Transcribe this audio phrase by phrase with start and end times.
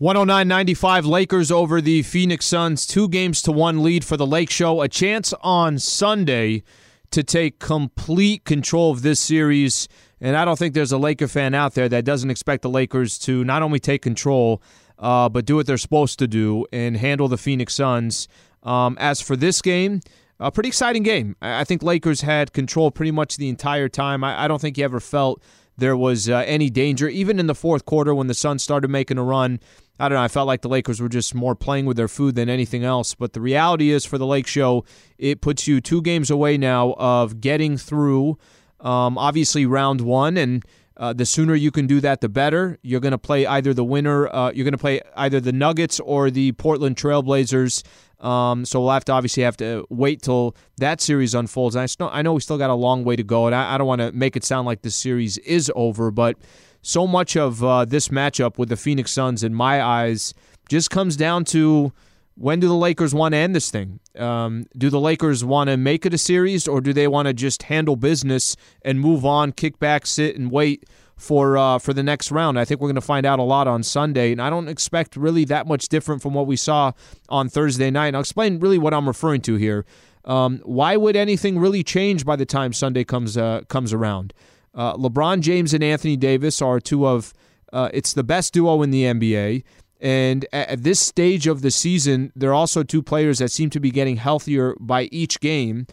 [0.00, 4.82] 109.95 Lakers over the Phoenix Suns, two games to one lead for the Lake Show.
[4.82, 6.64] A chance on Sunday
[7.12, 9.86] to take complete control of this series.
[10.20, 13.18] And I don't think there's a Laker fan out there that doesn't expect the Lakers
[13.20, 14.60] to not only take control,
[14.98, 18.26] uh, but do what they're supposed to do and handle the Phoenix Suns.
[18.64, 20.00] Um, as for this game,
[20.40, 21.36] a pretty exciting game.
[21.40, 24.24] I think Lakers had control pretty much the entire time.
[24.24, 25.40] I, I don't think you ever felt
[25.76, 29.18] there was uh, any danger, even in the fourth quarter when the Suns started making
[29.18, 29.60] a run.
[29.98, 30.22] I don't know.
[30.22, 33.14] I felt like the Lakers were just more playing with their food than anything else.
[33.14, 34.84] But the reality is, for the Lake Show,
[35.18, 38.36] it puts you two games away now of getting through,
[38.80, 40.36] um, obviously, round one.
[40.36, 40.64] And
[40.96, 42.78] uh, the sooner you can do that, the better.
[42.82, 46.00] You're going to play either the winner, uh, you're going to play either the Nuggets
[46.00, 47.84] or the Portland Trailblazers.
[48.24, 51.76] Um, so we'll have to obviously have to wait till that series unfolds.
[51.76, 53.86] I, I know we still got a long way to go, and I, I don't
[53.86, 56.36] want to make it sound like the series is over, but
[56.80, 60.32] so much of uh, this matchup with the Phoenix Suns, in my eyes,
[60.68, 61.92] just comes down to
[62.36, 64.00] when do the Lakers want to end this thing?
[64.18, 67.34] Um, do the Lakers want to make it a series, or do they want to
[67.34, 70.84] just handle business and move on, kick back, sit, and wait
[71.16, 72.58] for uh, for the next round?
[72.58, 75.16] I think we're going to find out a lot on Sunday, and I don't expect
[75.16, 76.92] really that much different from what we saw
[77.28, 78.08] on Thursday night.
[78.08, 79.84] And I'll explain really what I'm referring to here.
[80.24, 84.32] Um, why would anything really change by the time Sunday comes uh, comes around?
[84.74, 87.32] Uh, LeBron James and Anthony Davis are two of
[87.72, 89.64] uh, it's the best duo in the NBA.
[90.00, 93.90] And at this stage of the season, they're also two players that seem to be
[93.90, 95.86] getting healthier by each game.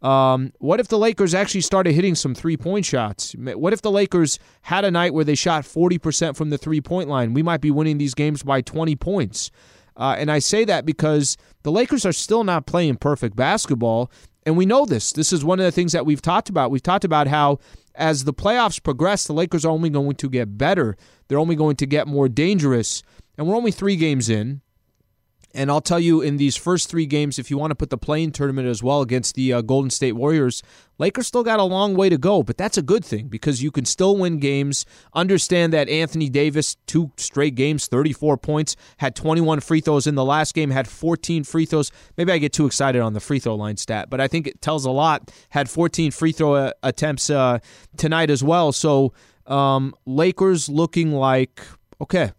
[0.00, 3.34] Um, what if the Lakers actually started hitting some three point shots?
[3.36, 7.08] What if the Lakers had a night where they shot 40% from the three point
[7.08, 7.34] line?
[7.34, 9.50] We might be winning these games by 20 points.
[9.96, 14.10] Uh, and I say that because the Lakers are still not playing perfect basketball.
[14.46, 15.12] And we know this.
[15.12, 16.70] This is one of the things that we've talked about.
[16.70, 17.58] We've talked about how
[17.96, 20.96] as the playoffs progress, the Lakers are only going to get better.
[21.26, 23.02] They're only going to get more dangerous.
[23.36, 24.62] And we're only three games in.
[25.58, 27.98] And I'll tell you, in these first three games, if you want to put the
[27.98, 30.62] play-in tournament as well against the uh, Golden State Warriors,
[30.98, 32.44] Lakers still got a long way to go.
[32.44, 34.86] But that's a good thing because you can still win games.
[35.14, 40.24] Understand that Anthony Davis, two straight games, 34 points, had 21 free throws in the
[40.24, 41.90] last game, had 14 free throws.
[42.16, 44.62] Maybe I get too excited on the free throw line stat, but I think it
[44.62, 45.28] tells a lot.
[45.48, 47.58] Had 14 free throw uh, attempts uh,
[47.96, 48.70] tonight as well.
[48.70, 49.12] So
[49.48, 51.60] um, Lakers looking like,
[52.00, 52.30] okay,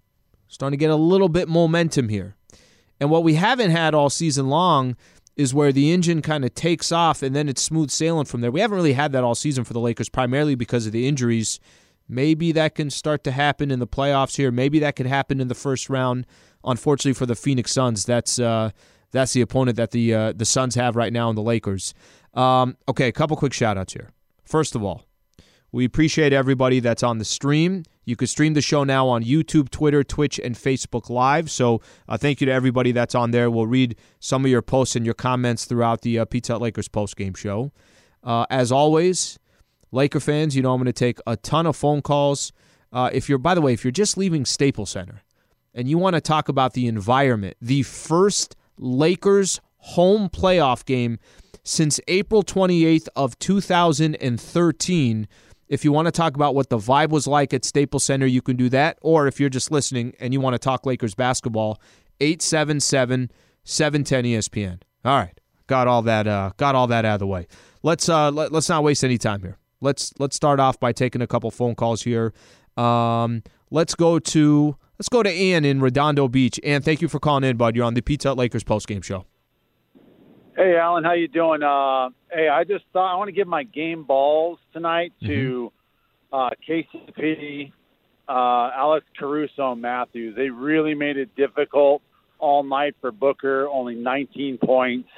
[0.48, 2.38] starting to get a little bit momentum here.
[3.00, 4.96] And what we haven't had all season long
[5.36, 8.52] is where the engine kind of takes off and then it's smooth sailing from there.
[8.52, 11.60] We haven't really had that all season for the Lakers, primarily because of the injuries.
[12.10, 14.52] Maybe that can start to happen in the playoffs here.
[14.52, 16.26] Maybe that could happen in the first round.
[16.66, 18.72] Unfortunately for the Phoenix Suns, that's uh,
[19.12, 21.94] that's the opponent that the uh, the Suns have right now in the Lakers.
[22.34, 24.10] Um, okay, a couple quick shout outs here.
[24.44, 25.06] First of all,
[25.72, 27.84] we appreciate everybody that's on the stream.
[28.06, 31.52] You can stream the show now on YouTube, Twitter, Twitch, and Facebook Live.
[31.52, 33.52] So uh, thank you to everybody that's on there.
[33.52, 36.88] We'll read some of your posts and your comments throughout the uh, Pizza Hut Lakers
[36.88, 37.72] post game show.
[38.24, 39.38] Uh, as always,
[39.92, 42.52] Laker fans, you know I'm going to take a ton of phone calls.
[42.92, 45.22] Uh, if you're, by the way, if you're just leaving Staples Center
[45.76, 51.20] and you want to talk about the environment, the first Lakers home playoff game
[51.64, 55.28] since April 28th of 2013
[55.70, 58.42] if you want to talk about what the vibe was like at Staples Center, you
[58.42, 58.98] can do that.
[59.02, 61.80] Or if you're just listening and you want to talk Lakers basketball,
[62.20, 63.32] 877
[63.64, 64.82] 710 ESPN.
[65.06, 65.40] All right.
[65.68, 67.48] Got all that uh, got all that out of the way.
[67.84, 69.60] Let's uh, let, us not waste any time here.
[69.80, 72.34] Let's let's start off by taking a couple phone calls here.
[72.76, 76.60] Um, let's go to let's go to Ian in Redondo Beach.
[76.64, 77.76] And thank you for calling in, bud.
[77.76, 79.26] You're on the Pizza Lakers post game show.
[80.56, 81.64] Hey, Alan, how you doing?
[81.64, 85.72] Uh, hey, I just thought I want to give my game balls tonight to
[86.34, 86.36] mm-hmm.
[86.36, 87.72] uh, KCP,
[88.28, 90.36] uh, Alex Caruso, and Matthews.
[90.36, 92.02] They really made it difficult
[92.40, 93.68] all night for Booker.
[93.68, 95.10] Only 19 points.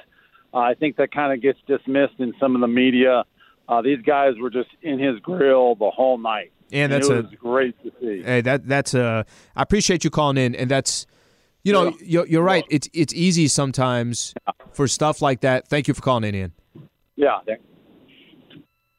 [0.54, 3.24] Uh, I think that kind of gets dismissed in some of the media.
[3.68, 6.52] Uh, these guys were just in his grill the whole night.
[6.72, 8.22] And that's and a, great to see.
[8.22, 9.26] Hey, that that's a.
[9.54, 11.06] I appreciate you calling in, and that's
[11.64, 12.64] you know, you're, you're right.
[12.70, 14.34] It's it's easy sometimes
[14.72, 15.68] for stuff like that.
[15.68, 16.52] Thank you for calling in, Ian.
[17.16, 17.38] Yeah.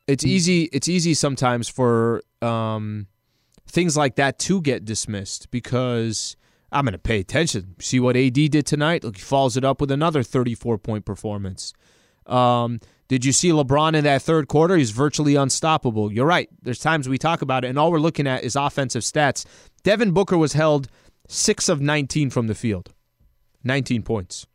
[0.08, 0.64] It's easy.
[0.74, 3.08] It's easy sometimes for um,
[3.68, 6.36] things like that to get dismissed because
[6.72, 7.76] I'm going to pay attention.
[7.80, 9.04] See what AD did tonight?
[9.04, 11.74] Look, he follows it up with another 34 point performance.
[12.26, 14.76] Um, did you see LeBron in that third quarter?
[14.76, 16.12] He's virtually unstoppable.
[16.12, 16.50] You're right.
[16.62, 19.46] There's times we talk about it, and all we're looking at is offensive stats.
[19.84, 20.88] Devin Booker was held
[21.28, 22.94] 6 of 19 from the field,
[23.64, 24.46] 19 points.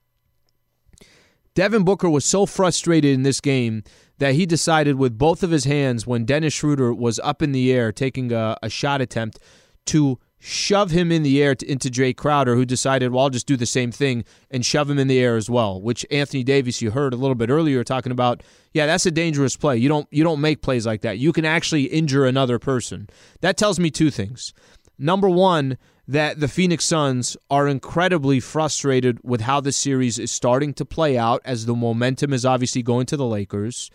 [1.55, 3.82] Devin Booker was so frustrated in this game
[4.19, 7.73] that he decided with both of his hands when Dennis Schroeder was up in the
[7.73, 9.41] air taking a, a shot attempt
[9.87, 13.47] to shove him in the air to, into Jae Crowder, who decided, well, I'll just
[13.47, 15.81] do the same thing and shove him in the air as well.
[15.81, 18.43] Which Anthony Davis, you heard a little bit earlier talking about.
[18.73, 19.79] Yeah, that's a dangerous play.
[19.79, 21.19] You don't you don't make plays like that.
[21.19, 23.09] You can actually injure another person.
[23.41, 24.53] That tells me two things.
[24.99, 25.79] Number one,
[26.09, 31.19] that the Phoenix Suns are incredibly frustrated with how the series is starting to play
[31.19, 33.91] out, as the momentum is obviously going to the Lakers.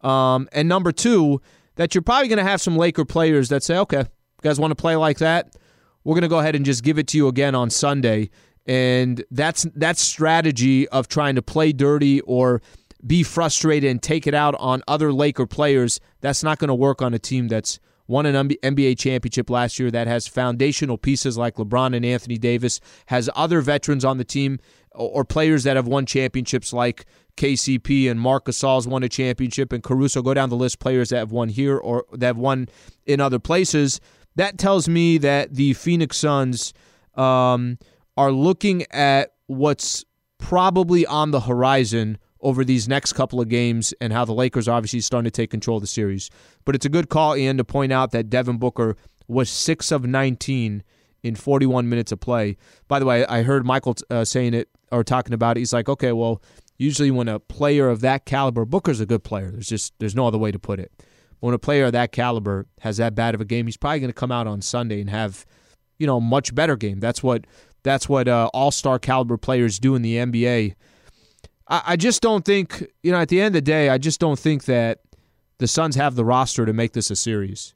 [0.00, 1.40] Um, and number two,
[1.76, 4.04] that you're probably going to have some Laker players that say, okay,
[4.42, 5.54] guys want to play like that?
[6.02, 8.30] We're going to go ahead and just give it to you again on Sunday.
[8.66, 12.62] And that's that strategy of trying to play dirty or
[13.06, 16.00] be frustrated and take it out on other Laker players.
[16.20, 19.90] That's not going to work on a team that's won an NBA championship last year
[19.90, 24.58] that has foundational pieces like LeBron and Anthony Davis, has other veterans on the team
[24.92, 27.06] or players that have won championships like
[27.36, 31.18] KCP and Marc Gasol's won a championship and Caruso go down the list players that
[31.18, 32.68] have won here or that have won
[33.06, 34.00] in other places.
[34.36, 36.72] That tells me that the Phoenix Suns
[37.14, 37.78] um,
[38.16, 40.04] are looking at what's
[40.38, 45.00] probably on the horizon over these next couple of games and how the Lakers obviously
[45.00, 46.30] starting to take control of the series.
[46.64, 48.96] But it's a good call, Ian, to point out that Devin Booker
[49.26, 50.84] was 6 of 19
[51.22, 52.58] in 41 minutes of play.
[52.86, 55.60] By the way, I heard Michael uh, saying it or talking about it.
[55.60, 56.42] He's like, okay, well,
[56.76, 59.50] usually when a player of that caliber, Booker's a good player.
[59.50, 60.92] There's just there's no other way to put it.
[61.40, 64.10] When a player of that caliber has that bad of a game, he's probably going
[64.10, 65.46] to come out on Sunday and have,
[65.98, 67.00] you know, much better game.
[67.00, 67.46] That's what
[67.82, 70.74] that's what uh, all star caliber players do in the NBA.
[71.68, 74.20] I, I just don't think, you know, at the end of the day, I just
[74.20, 75.00] don't think that
[75.58, 77.74] the Suns have the roster to make this a series.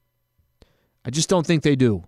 [1.04, 2.04] I just don't think they do.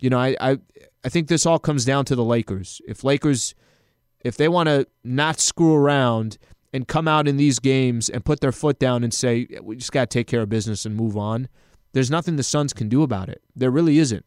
[0.00, 0.58] You know, I, I
[1.04, 2.80] I think this all comes down to the Lakers.
[2.86, 3.54] If Lakers
[4.24, 6.38] if they want to not screw around
[6.72, 9.92] and come out in these games and put their foot down and say we just
[9.92, 11.48] got to take care of business and move on,
[11.92, 13.42] there's nothing the Suns can do about it.
[13.54, 14.24] There really isn't.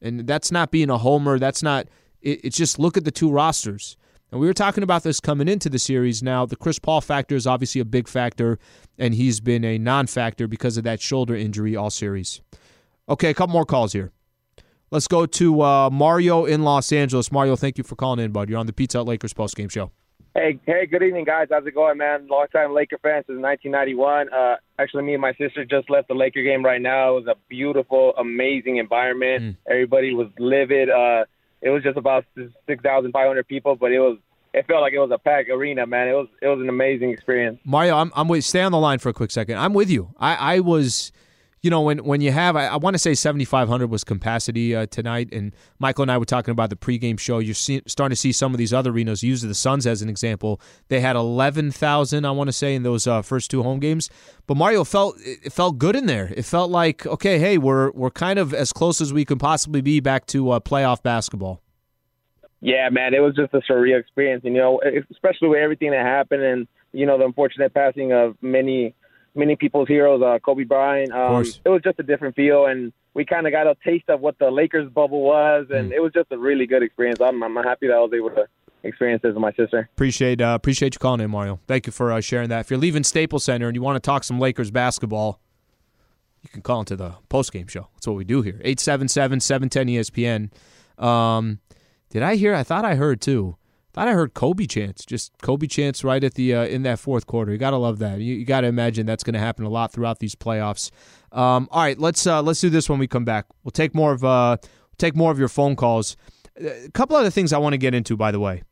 [0.00, 1.38] And that's not being a homer.
[1.38, 1.86] That's not.
[2.22, 3.96] It, it's just look at the two rosters.
[4.34, 6.20] And we were talking about this coming into the series.
[6.20, 8.58] Now, the Chris Paul factor is obviously a big factor,
[8.98, 12.40] and he's been a non factor because of that shoulder injury all series.
[13.08, 14.10] Okay, a couple more calls here.
[14.90, 17.30] Let's go to uh, Mario in Los Angeles.
[17.30, 18.50] Mario, thank you for calling in, bud.
[18.50, 19.92] You're on the Pizza Hut Lakers postgame show.
[20.34, 21.46] Hey, hey, good evening, guys.
[21.48, 22.26] How's it going, man?
[22.26, 24.32] Long time Laker fan since 1991.
[24.32, 27.10] Uh, actually, me and my sister just left the Laker game right now.
[27.16, 29.44] It was a beautiful, amazing environment.
[29.44, 29.56] Mm.
[29.70, 30.90] Everybody was livid.
[30.90, 31.26] Uh,
[31.60, 34.18] it was just about 6,500 people, but it was
[34.52, 36.08] it felt like it was a packed arena, man.
[36.08, 37.58] It was it was an amazing experience.
[37.64, 39.58] Mario, I'm I'm with stay on the line for a quick second.
[39.58, 40.14] I'm with you.
[40.18, 41.12] I I was
[41.64, 44.84] you know, when when you have, I, I want to say 7,500 was capacity uh,
[44.84, 47.38] tonight, and Michael and I were talking about the pregame show.
[47.38, 49.22] You're see, starting to see some of these other arenas.
[49.22, 50.60] Use the Suns as an example.
[50.88, 54.10] They had 11,000, I want to say, in those uh, first two home games.
[54.46, 56.34] But Mario felt it felt good in there.
[56.36, 59.80] It felt like okay, hey, we're we're kind of as close as we can possibly
[59.80, 61.62] be back to uh, playoff basketball.
[62.60, 64.42] Yeah, man, it was just a surreal experience.
[64.44, 68.36] And you know, especially with everything that happened, and you know the unfortunate passing of
[68.42, 68.94] many
[69.34, 71.12] many people's heroes, uh, Kobe Bryant.
[71.12, 74.20] Um, it was just a different feel, and we kind of got a taste of
[74.20, 75.94] what the Lakers bubble was, and mm.
[75.94, 77.20] it was just a really good experience.
[77.20, 78.46] I'm, I'm happy that I was able to
[78.82, 79.88] experience this with my sister.
[79.94, 81.60] Appreciate uh, appreciate you calling in, Mario.
[81.66, 82.60] Thank you for uh, sharing that.
[82.60, 85.40] If you're leaving Staples Center and you want to talk some Lakers basketball,
[86.42, 87.88] you can call into the post game show.
[87.94, 88.60] That's what we do here.
[88.64, 90.50] 877-710
[90.98, 91.02] ESPN.
[91.02, 91.60] Um,
[92.10, 92.54] did I hear?
[92.54, 93.56] I thought I heard too
[93.94, 96.98] I thought I heard Kobe chants, just Kobe chants right at the uh, in that
[96.98, 97.52] fourth quarter.
[97.52, 98.18] You gotta love that.
[98.18, 100.90] You, you gotta imagine that's going to happen a lot throughout these playoffs.
[101.30, 103.46] Um, all right, let's uh, let's do this when we come back.
[103.62, 104.56] We'll take more of uh,
[104.98, 106.16] take more of your phone calls.
[106.56, 108.64] A couple other things I want to get into, by the way.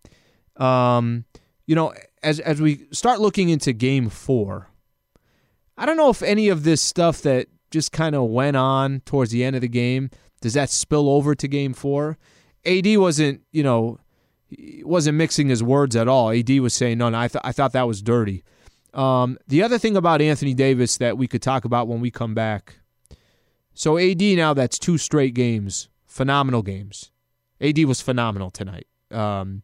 [0.56, 1.24] Um,
[1.66, 4.70] you know, as as we start looking into Game Four,
[5.78, 9.30] I don't know if any of this stuff that just kind of went on towards
[9.30, 10.10] the end of the game
[10.40, 12.18] does that spill over to Game Four.
[12.64, 13.98] AD wasn't, you know
[14.84, 16.30] wasn't mixing his words at all.
[16.30, 18.44] AD was saying, no, no I, th- I thought that was dirty.
[18.94, 22.34] Um, the other thing about Anthony Davis that we could talk about when we come
[22.34, 22.80] back.
[23.74, 27.10] So AD now that's two straight games, phenomenal games.
[27.60, 28.86] AD was phenomenal tonight.
[29.10, 29.62] Um,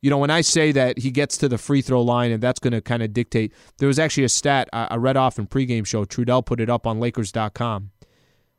[0.00, 2.60] you know, when I say that he gets to the free throw line and that's
[2.60, 5.86] going to kind of dictate, there was actually a stat I, read off in pregame
[5.86, 6.04] show.
[6.04, 7.90] Trudell put it up on Lakers.com.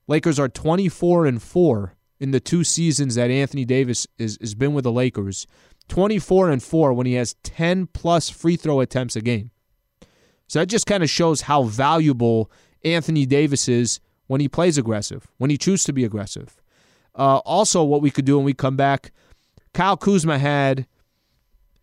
[0.07, 1.95] Lakers are 24 and 4
[2.25, 5.45] in the two seasons that Anthony Davis is, has been with the Lakers
[5.89, 9.51] 24 and 4 when he has 10 plus free throw attempts a game.
[10.47, 12.49] So that just kind of shows how valuable
[12.83, 16.55] Anthony Davis is when he plays aggressive, when he chooses to be aggressive.
[17.13, 19.11] Uh, also, what we could do when we come back,
[19.75, 20.87] Kyle Kuzma had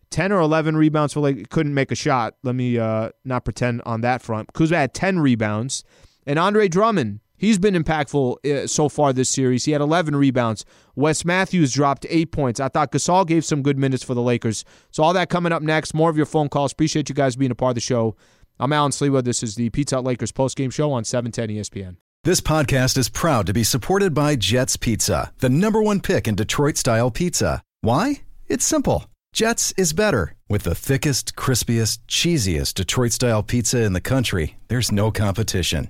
[0.09, 2.35] 10 or 11 rebounds for like couldn't make a shot.
[2.43, 4.51] Let me uh, not pretend on that front.
[4.51, 5.85] Kuzma had 10 rebounds,
[6.27, 9.65] and Andre Drummond He's been impactful uh, so far this series.
[9.65, 10.63] He had 11 rebounds.
[10.95, 12.61] Wes Matthews dropped eight points.
[12.61, 14.63] I thought Gasol gave some good minutes for the Lakers.
[14.91, 15.93] So all that coming up next.
[15.93, 16.71] More of your phone calls.
[16.71, 18.15] Appreciate you guys being a part of the show.
[18.61, 19.25] I'm Alan Sliwa.
[19.25, 21.97] This is the Pizza Hut Lakers postgame show on 710 ESPN.
[22.23, 26.35] This podcast is proud to be supported by Jets Pizza, the number one pick in
[26.35, 27.61] Detroit style pizza.
[27.81, 28.21] Why?
[28.47, 29.07] It's simple.
[29.33, 30.35] Jets is better.
[30.47, 35.89] With the thickest, crispiest, cheesiest Detroit style pizza in the country, there's no competition.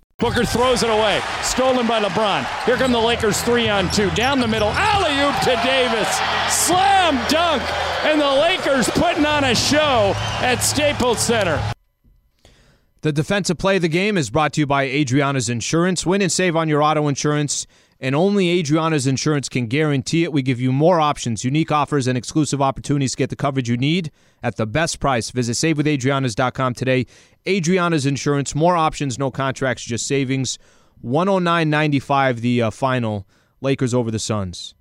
[0.21, 1.19] Booker throws it away.
[1.41, 2.45] Stolen by LeBron.
[2.65, 4.11] Here come the Lakers three on two.
[4.11, 4.69] Down the middle.
[4.69, 6.07] Alley oop to Davis.
[6.47, 7.63] Slam dunk.
[8.05, 11.59] And the Lakers putting on a show at Staples Center.
[13.01, 16.05] The defensive play of the game is brought to you by Adriana's Insurance.
[16.05, 17.65] Win and save on your auto insurance
[18.01, 20.33] and only Adriana's Insurance can guarantee it.
[20.33, 23.77] We give you more options, unique offers, and exclusive opportunities to get the coverage you
[23.77, 25.29] need at the best price.
[25.29, 27.05] Visit SaveWithAdriana's.com today.
[27.47, 30.57] Adriana's Insurance, more options, no contracts, just savings.
[31.05, 33.27] 109.95 the uh, final.
[33.61, 34.73] Lakers over the Suns.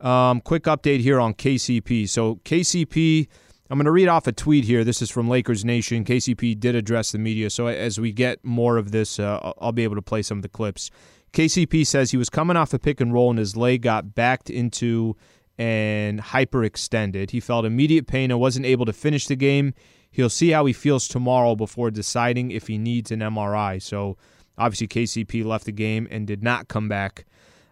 [0.00, 2.08] Um, quick update here on KCP.
[2.08, 3.28] So KCP,
[3.68, 4.84] I'm going to read off a tweet here.
[4.84, 6.04] This is from Lakers Nation.
[6.04, 9.84] KCP did address the media, so as we get more of this, uh, I'll be
[9.84, 10.90] able to play some of the clips.
[11.32, 14.50] KCP says he was coming off a pick and roll and his leg got backed
[14.50, 15.16] into
[15.58, 17.30] and hyperextended.
[17.30, 19.74] He felt immediate pain and wasn't able to finish the game.
[20.10, 23.80] He'll see how he feels tomorrow before deciding if he needs an MRI.
[23.80, 24.18] So
[24.58, 27.24] obviously KCP left the game and did not come back.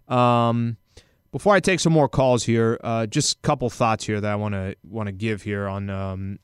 [0.09, 0.79] Um,
[1.33, 4.37] before I take some more calls here, uh, just a couple thoughts here that I
[4.37, 5.89] want to want to give here on.
[5.89, 6.39] Um,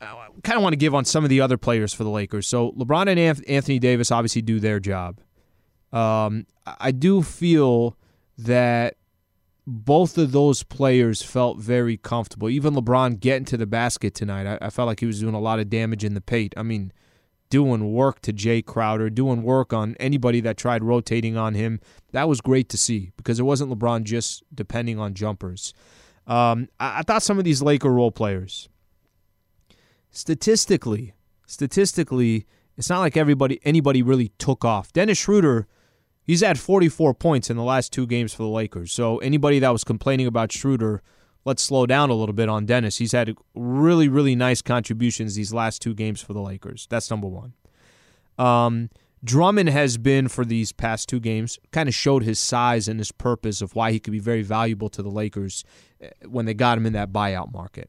[0.00, 2.46] I kind of want to give on some of the other players for the Lakers.
[2.46, 5.20] So LeBron and Anthony Davis obviously do their job.
[5.92, 6.46] Um,
[6.80, 7.96] I do feel
[8.36, 8.96] that
[9.66, 12.48] both of those players felt very comfortable.
[12.48, 15.40] Even LeBron getting to the basket tonight, I, I, felt like he was doing a
[15.40, 16.54] lot of damage in the paint.
[16.56, 16.90] I mean,
[17.50, 21.80] doing work to Jae Crowder, doing work on anybody that tried rotating on him.
[22.12, 25.74] That was great to see because it wasn't LeBron just depending on jumpers.
[26.26, 28.68] Um, I, I thought some of these Laker role players,
[30.10, 31.14] statistically,
[31.46, 34.92] statistically, it's not like everybody anybody really took off.
[34.92, 35.66] Dennis Schroeder
[36.28, 38.92] He's had 44 points in the last two games for the Lakers.
[38.92, 41.02] So anybody that was complaining about Schroeder,
[41.46, 42.98] let's slow down a little bit on Dennis.
[42.98, 46.86] He's had really, really nice contributions these last two games for the Lakers.
[46.90, 47.54] That's number one.
[48.36, 48.90] Um,
[49.24, 53.10] Drummond has been for these past two games kind of showed his size and his
[53.10, 55.64] purpose of why he could be very valuable to the Lakers
[56.02, 57.88] eh, when they got him in that buyout market.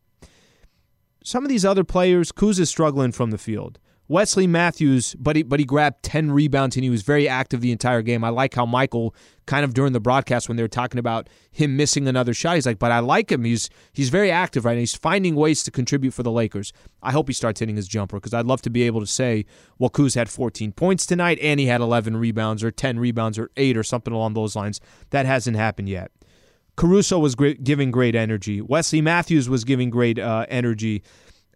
[1.26, 3.80] Some of these other players, Kuz is struggling from the field.
[4.10, 7.72] Wesley Matthews, but he but he grabbed ten rebounds and he was very active the
[7.72, 8.24] entire game.
[8.24, 11.78] I like how Michael kind of during the broadcast when they were talking about him
[11.78, 13.44] missing another shot, he's like, but I like him.
[13.44, 14.80] He's he's very active right now.
[14.80, 16.74] He's finding ways to contribute for the Lakers.
[17.04, 19.46] I hope he starts hitting his jumper because I'd love to be able to say,
[19.78, 23.52] well, Kuz had 14 points tonight and he had 11 rebounds or 10 rebounds or
[23.58, 24.82] eight or something along those lines.
[25.12, 26.12] That hasn't happened yet.
[26.78, 28.62] Caruso was great, giving great energy.
[28.62, 31.04] Wesley Matthews was giving great uh, energy.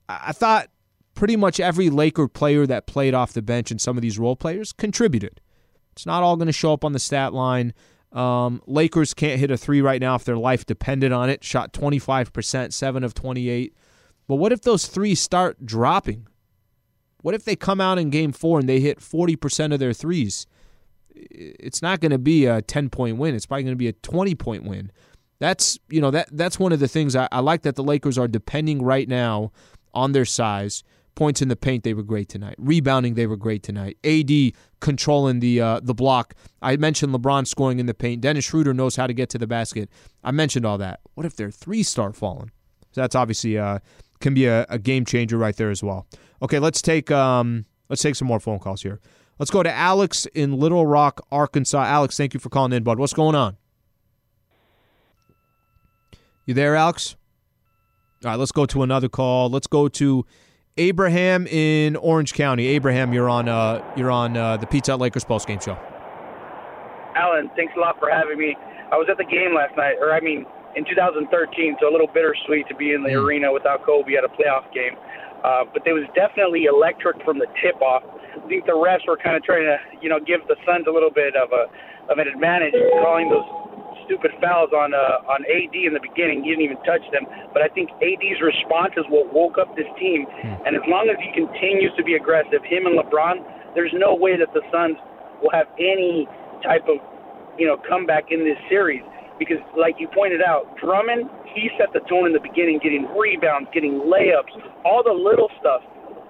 [0.09, 0.69] I thought
[1.15, 4.35] pretty much every Laker player that played off the bench and some of these role
[4.35, 5.41] players contributed.
[5.91, 7.73] It's not all going to show up on the stat line.
[8.11, 11.43] Um, Lakers can't hit a three right now if their life depended on it.
[11.43, 13.75] Shot 25%, 7 of 28.
[14.27, 16.27] But what if those threes start dropping?
[17.21, 20.45] What if they come out in game four and they hit 40% of their threes?
[21.15, 23.35] It's not going to be a 10 point win.
[23.35, 24.91] It's probably going to be a 20 point win.
[25.39, 28.17] That's you know that that's one of the things I, I like that the Lakers
[28.17, 29.51] are depending right now
[29.93, 30.83] on their size
[31.15, 32.55] Points in the paint, they were great tonight.
[32.57, 33.97] Rebounding, they were great tonight.
[34.03, 34.31] AD
[34.79, 36.33] controlling the uh, the block.
[36.61, 38.21] I mentioned LeBron scoring in the paint.
[38.21, 39.89] Dennis Schroeder knows how to get to the basket.
[40.23, 41.01] I mentioned all that.
[41.13, 42.51] What if their three start falling?
[42.91, 43.79] So that's obviously uh,
[44.21, 46.07] can be a, a, game changer right there as well.
[46.41, 48.99] Okay, let's take um, let's take some more phone calls here.
[49.37, 51.83] Let's go to Alex in Little Rock, Arkansas.
[51.83, 52.99] Alex, thank you for calling in, bud.
[52.99, 53.57] What's going on?
[56.45, 57.15] You there, Alex?
[58.23, 59.49] All right, let's go to another call.
[59.49, 60.25] Let's go to
[60.77, 62.67] Abraham in Orange County.
[62.67, 65.77] Abraham, you're on uh, you're on uh, the Pizza Lakers post game show.
[67.15, 68.55] Alan, thanks a lot for having me.
[68.91, 72.09] I was at the game last night, or I mean, in 2013, so a little
[72.09, 73.23] bittersweet to be in the mm.
[73.23, 74.97] arena without Kobe at a playoff game.
[75.45, 78.01] Uh, but it was definitely electric from the tip off.
[78.33, 80.93] I think the refs were kind of trying to, you know, give the Suns a
[80.93, 81.69] little bit of a
[82.11, 83.45] of an advantage, calling those
[84.05, 86.43] stupid fouls on uh, on AD in the beginning.
[86.43, 87.25] He didn't even touch them.
[87.51, 90.25] But I think AD's response is what woke up this team.
[90.27, 90.67] Hmm.
[90.67, 93.41] And as long as he continues to be aggressive, him and LeBron,
[93.75, 94.97] there's no way that the Suns
[95.41, 96.27] will have any
[96.63, 96.97] type of
[97.57, 99.03] you know comeback in this series.
[99.41, 101.25] Because, like you pointed out, Drummond,
[101.57, 104.53] he set the tone in the beginning, getting rebounds, getting layups,
[104.85, 105.81] all the little stuff.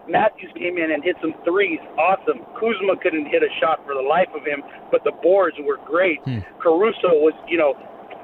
[0.09, 1.79] Matthews came in and hit some threes.
[1.97, 2.43] Awesome.
[2.59, 6.19] Kuzma couldn't hit a shot for the life of him, but the boards were great.
[6.25, 6.39] Hmm.
[6.59, 7.73] Caruso was, you know,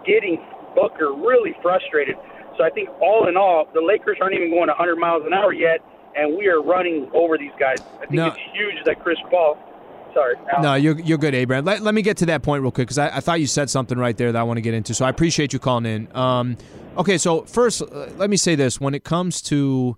[0.06, 0.44] getting
[0.76, 2.16] Booker really frustrated.
[2.58, 5.54] So I think all in all, the Lakers aren't even going 100 miles an hour
[5.54, 5.80] yet,
[6.16, 7.80] and we are running over these guys.
[7.98, 8.28] I think no.
[8.28, 9.58] it's huge that Chris Paul.
[10.14, 10.36] Sorry.
[10.52, 10.64] Al.
[10.64, 11.66] No, you're you're good, Abraham.
[11.66, 13.70] Let, let me get to that point real quick because I, I thought you said
[13.70, 14.94] something right there that I want to get into.
[14.94, 16.16] So I appreciate you calling in.
[16.16, 16.58] Um,
[16.98, 19.98] okay, so first, uh, let me say this: when it comes to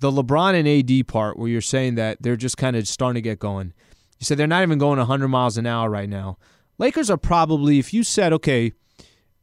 [0.00, 3.22] the LeBron and AD part where you're saying that they're just kind of starting to
[3.22, 3.72] get going.
[4.18, 6.38] You said they're not even going 100 miles an hour right now.
[6.78, 8.72] Lakers are probably, if you said, okay,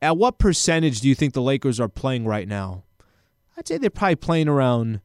[0.01, 2.83] at what percentage do you think the Lakers are playing right now?
[3.57, 5.01] I'd say they're probably playing around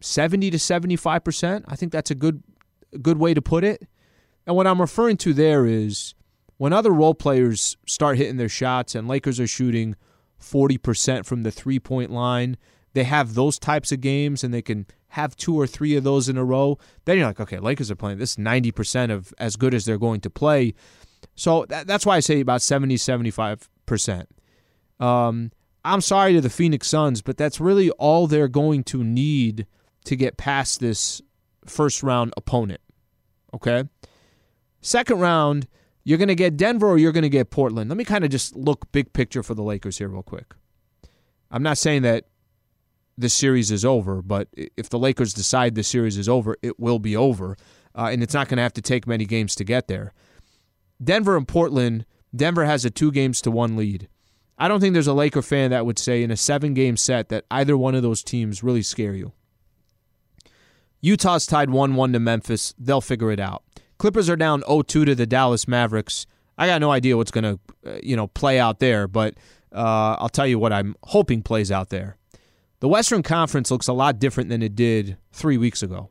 [0.00, 1.64] 70 to 75%.
[1.68, 2.42] I think that's a good
[3.00, 3.86] good way to put it.
[4.46, 6.14] And what I'm referring to there is
[6.58, 9.96] when other role players start hitting their shots and Lakers are shooting
[10.40, 12.58] 40% from the three-point line,
[12.94, 16.28] they have those types of games and they can have two or three of those
[16.28, 19.74] in a row, then you're like, okay, Lakers are playing this 90% of as good
[19.74, 20.74] as they're going to play.
[21.34, 24.26] So that, that's why I say about 70, 75%.
[25.00, 25.50] Um,
[25.84, 29.66] I'm sorry to the Phoenix Suns, but that's really all they're going to need
[30.04, 31.20] to get past this
[31.66, 32.80] first round opponent.
[33.54, 33.84] Okay?
[34.80, 35.68] Second round,
[36.04, 37.88] you're going to get Denver or you're going to get Portland.
[37.88, 40.54] Let me kind of just look big picture for the Lakers here, real quick.
[41.50, 42.24] I'm not saying that
[43.16, 44.22] this series is over.
[44.22, 47.56] But if the Lakers decide the series is over, it will be over.
[47.94, 50.12] Uh, and it's not going to have to take many games to get there.
[51.02, 54.08] Denver and Portland, Denver has a two games to one lead.
[54.58, 57.28] I don't think there's a Laker fan that would say in a seven game set
[57.30, 59.32] that either one of those teams really scare you.
[61.00, 62.72] Utah's tied 1 1 to Memphis.
[62.78, 63.64] They'll figure it out.
[63.98, 66.26] Clippers are down 0 2 to the Dallas Mavericks.
[66.56, 69.34] I got no idea what's going to uh, you know play out there, but
[69.72, 72.16] uh, I'll tell you what I'm hoping plays out there.
[72.82, 76.10] The Western Conference looks a lot different than it did three weeks ago.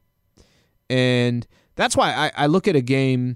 [0.90, 3.36] And that's why I, I look at a game.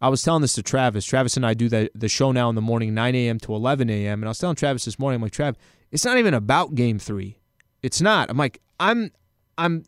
[0.00, 1.04] I was telling this to Travis.
[1.04, 3.40] Travis and I do the, the show now in the morning, 9 a.m.
[3.40, 4.20] to 11 a.m.
[4.20, 5.56] And I was telling Travis this morning, I'm like, Trav,
[5.90, 7.40] it's not even about game three.
[7.82, 8.30] It's not.
[8.30, 9.10] I'm like, I'm
[9.58, 9.82] I'm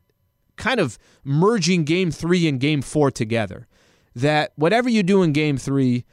[0.56, 3.68] kind of merging game three and game four together.
[4.16, 6.04] That whatever you do in game three,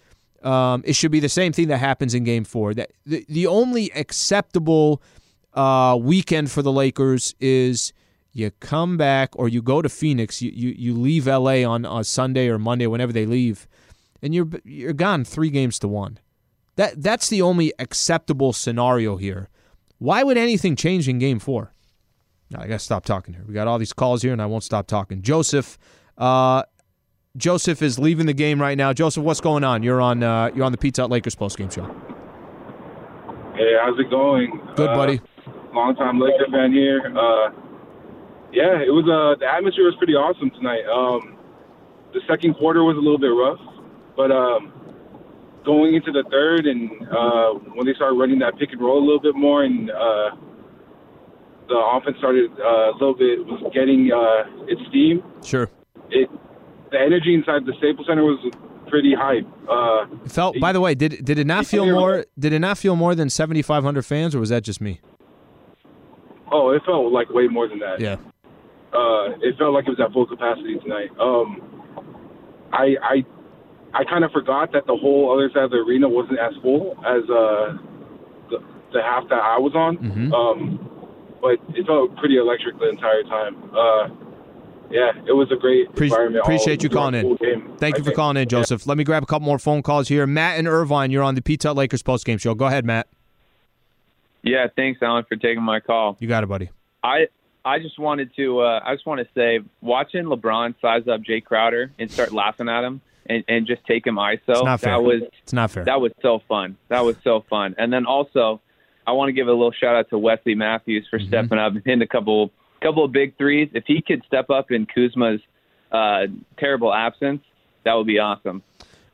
[0.44, 2.76] um, it should be the same thing that happens in game four.
[2.76, 5.02] That the, the only acceptable–
[5.56, 7.94] uh, weekend for the Lakers is
[8.34, 12.04] you come back or you go to Phoenix, you, you, you leave LA on a
[12.04, 13.68] Sunday or Monday, whenever they leave,
[14.22, 16.20] and you're you're gone three games to one.
[16.76, 19.50] That that's the only acceptable scenario here.
[19.98, 21.74] Why would anything change in Game Four?
[22.50, 23.44] Now, I gotta stop talking here.
[23.48, 25.22] We got all these calls here, and I won't stop talking.
[25.22, 25.78] Joseph,
[26.18, 26.64] uh,
[27.38, 28.92] Joseph is leaving the game right now.
[28.92, 29.82] Joseph, what's going on?
[29.82, 31.86] You're on uh, you're on the Pizza Hut Lakers post game show.
[33.56, 34.60] Hey, how's it going?
[34.76, 35.22] Good, uh, buddy
[35.76, 37.02] longtime Laker fan here.
[37.16, 37.52] Uh,
[38.52, 39.04] yeah, it was.
[39.06, 40.88] Uh, the atmosphere was pretty awesome tonight.
[40.88, 41.38] Um,
[42.14, 43.60] the second quarter was a little bit rough,
[44.16, 44.72] but um,
[45.66, 49.06] going into the third and uh, when they started running that pick and roll a
[49.06, 50.32] little bit more, and uh,
[51.68, 55.22] the offense started uh, a little bit was getting uh, its steam.
[55.44, 55.70] Sure.
[56.10, 56.30] It
[56.92, 58.40] the energy inside the Staples Center was
[58.88, 59.46] pretty hype.
[59.68, 60.60] Uh, it felt.
[60.60, 62.26] By the way, did did it not feel more?
[62.38, 65.02] Did it not feel more than seventy five hundred fans, or was that just me?
[66.52, 68.00] Oh, it felt like way more than that.
[68.00, 68.18] Yeah.
[68.94, 71.10] Uh, it felt like it was at full capacity tonight.
[71.20, 71.62] Um,
[72.72, 73.26] I I
[73.94, 76.96] I kind of forgot that the whole other side of the arena wasn't as full
[77.06, 77.78] as uh,
[78.50, 78.60] the,
[78.94, 79.98] the half that I was on.
[79.98, 80.34] Mm-hmm.
[80.34, 80.90] Um,
[81.42, 83.56] but it felt pretty electric the entire time.
[83.76, 84.10] Uh,
[84.90, 86.44] yeah, it was a great Pre- environment.
[86.44, 87.78] Appreciate you calling in.
[87.78, 88.82] Thank you for calling in, Joseph.
[88.82, 88.92] Yeah.
[88.92, 90.28] Let me grab a couple more phone calls here.
[90.28, 92.54] Matt and Irvine, you're on the Pizza Lakers post game show.
[92.54, 93.08] Go ahead, Matt.
[94.46, 96.18] Yeah, thanks, Alan, for taking my call.
[96.20, 96.70] You got it, buddy.
[97.04, 97.28] I
[97.66, 101.44] I just wanted to uh, I just want to say watching LeBron size up Jae
[101.44, 104.38] Crowder and start laughing at him and, and just take him ISO.
[104.48, 104.94] It's not fair.
[104.94, 105.84] That was it's not fair.
[105.84, 106.78] That was so fun.
[106.90, 107.74] That was so fun.
[107.80, 108.62] And then also,
[109.08, 111.28] I want to give a little shout out to Wesley Matthews for mm-hmm.
[111.28, 113.70] stepping up and hitting a couple couple of big threes.
[113.74, 115.42] If he could step up in Kuzma's
[115.92, 116.28] uh,
[116.60, 117.42] terrible absence,
[117.84, 118.62] that would be awesome.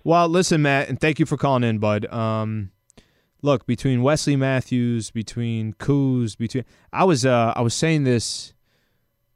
[0.03, 2.11] Well, listen, Matt, and thank you for calling in, bud.
[2.11, 2.71] Um,
[3.41, 8.53] look between Wesley Matthews, between Kuz, between I was uh I was saying this.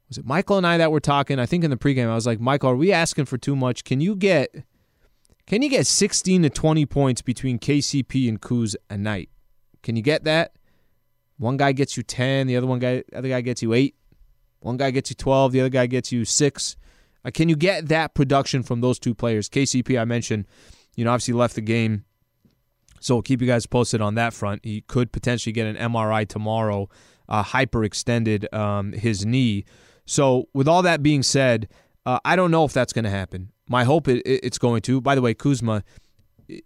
[0.08, 1.40] Was it Michael and I that were talking?
[1.40, 3.84] I think in the pregame, I was like, Michael, are we asking for too much?
[3.84, 4.54] Can you get
[5.46, 9.30] Can you get 16 to 20 points between KCP and Kuz a night?
[9.82, 10.52] Can you get that?
[11.38, 13.94] One guy gets you 10, the other one guy other guy gets you 8.
[14.60, 16.76] One guy gets you 12, the other guy gets you 6.
[17.24, 19.48] Uh, can you get that production from those two players?
[19.48, 20.46] KCP I mentioned,
[20.94, 22.04] you know, obviously left the game.
[23.06, 24.64] So we'll keep you guys posted on that front.
[24.64, 26.88] He could potentially get an MRI tomorrow,
[27.28, 29.64] uh, hyperextended um, his knee.
[30.06, 31.68] So with all that being said,
[32.04, 33.52] uh, I don't know if that's going to happen.
[33.68, 35.00] My hope it, it's going to.
[35.00, 35.84] By the way, Kuzma,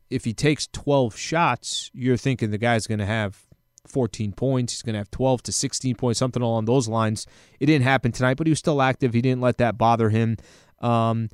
[0.08, 3.46] if he takes 12 shots, you're thinking the guy's going to have
[3.86, 4.72] 14 points.
[4.72, 7.26] He's going to have 12 to 16 points, something along those lines.
[7.58, 9.12] It didn't happen tonight, but he was still active.
[9.12, 10.38] He didn't let that bother him.
[10.78, 11.28] Um,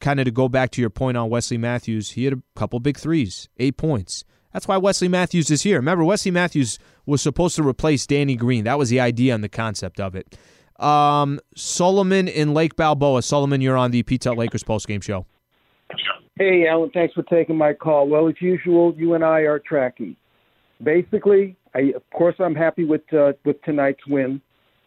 [0.00, 2.78] kind of to go back to your point on Wesley Matthews, he had a couple
[2.80, 4.24] big threes, eight points.
[4.52, 5.76] That's why Wesley Matthews is here.
[5.76, 8.64] Remember, Wesley Matthews was supposed to replace Danny Green.
[8.64, 10.36] That was the idea and the concept of it.
[10.82, 13.22] Um, Solomon in Lake Balboa.
[13.22, 15.26] Solomon, you're on the Pizza Lakers postgame show.
[16.36, 18.08] Hey, Alan, thanks for taking my call.
[18.08, 20.16] Well, as usual, you and I are tracking.
[20.82, 24.40] Basically, I, of course, I'm happy with uh, with tonight's win.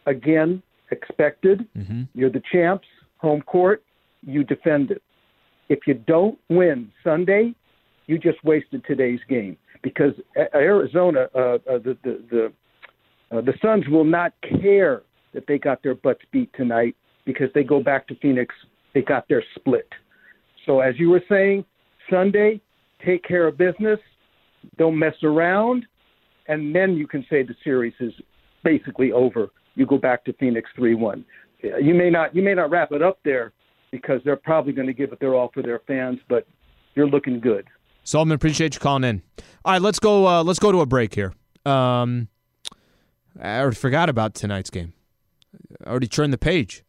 [0.07, 1.67] Again, expected.
[1.77, 2.03] Mm-hmm.
[2.15, 2.87] You're the champs,
[3.17, 3.83] home court.
[4.25, 5.01] You defend it.
[5.69, 7.53] If you don't win Sunday,
[8.07, 10.13] you just wasted today's game because
[10.53, 12.53] Arizona, uh, uh, the the the,
[13.37, 17.63] uh, the Suns will not care that they got their butts beat tonight because they
[17.63, 18.53] go back to Phoenix.
[18.93, 19.87] They got their split.
[20.65, 21.65] So as you were saying,
[22.09, 22.61] Sunday,
[23.05, 23.99] take care of business.
[24.77, 25.85] Don't mess around,
[26.47, 28.13] and then you can say the series is
[28.63, 29.49] basically over.
[29.75, 31.25] You go back to Phoenix three one.
[31.61, 33.51] You may not you may not wrap it up there
[33.93, 36.47] because they're probably going to give it their all for their fans, but
[36.95, 37.67] you're looking good.
[38.03, 39.21] Solomon, appreciate you calling in.
[39.63, 40.27] All right, let's go.
[40.27, 41.31] Uh, let's go to a break here.
[41.63, 42.27] Um,
[43.39, 44.93] I already forgot about tonight's game.
[45.85, 46.83] I already turned the page.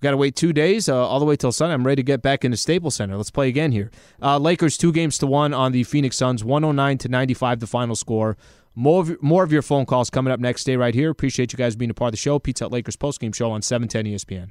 [0.00, 1.74] Got to wait two days, uh, all the way till Sunday.
[1.74, 3.16] I'm ready to get back into Staples Center.
[3.18, 3.90] Let's play again here.
[4.20, 7.94] Uh, Lakers two games to one on the Phoenix Suns, 109 to 95, the final
[7.94, 8.38] score.
[8.74, 11.10] More of, more of your phone calls coming up next day right here.
[11.10, 12.38] Appreciate you guys being a part of the show.
[12.38, 14.50] Pizza Hut Lakers postgame show on 710 ESPN.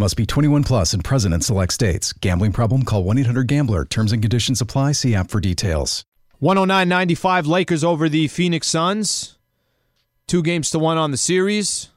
[0.00, 2.12] Must be 21 plus and present in select states.
[2.12, 2.84] Gambling problem?
[2.84, 3.84] Call 1 800 GAMBLER.
[3.86, 4.92] Terms and conditions apply.
[4.92, 6.04] See app for details.
[6.40, 9.38] 109.95 Lakers over the Phoenix Suns.
[10.28, 11.88] Two games to one on the series.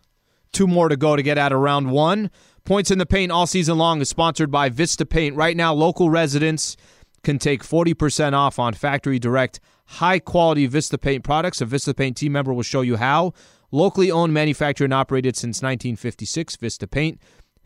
[0.52, 2.32] Two more to go to get out of round one.
[2.64, 5.36] Points in the Paint all season long is sponsored by Vista Paint.
[5.36, 6.78] Right now, local residents
[7.22, 11.62] can take 40% off on factory direct, high quality Vista Paint products.
[11.62, 13.34] A Vista Paint team member will show you how.
[13.70, 17.22] Locally owned, manufactured, and operated since 1956, Vista Paint.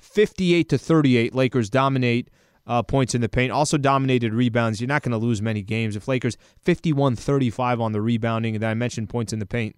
[0.06, 2.30] 58 to 38, Lakers dominate
[2.68, 3.52] uh, points in the paint.
[3.52, 4.80] Also dominated rebounds.
[4.80, 5.96] You're not going to lose many games.
[5.96, 9.78] If Lakers 51 35 on the rebounding, and I mentioned points in the paint,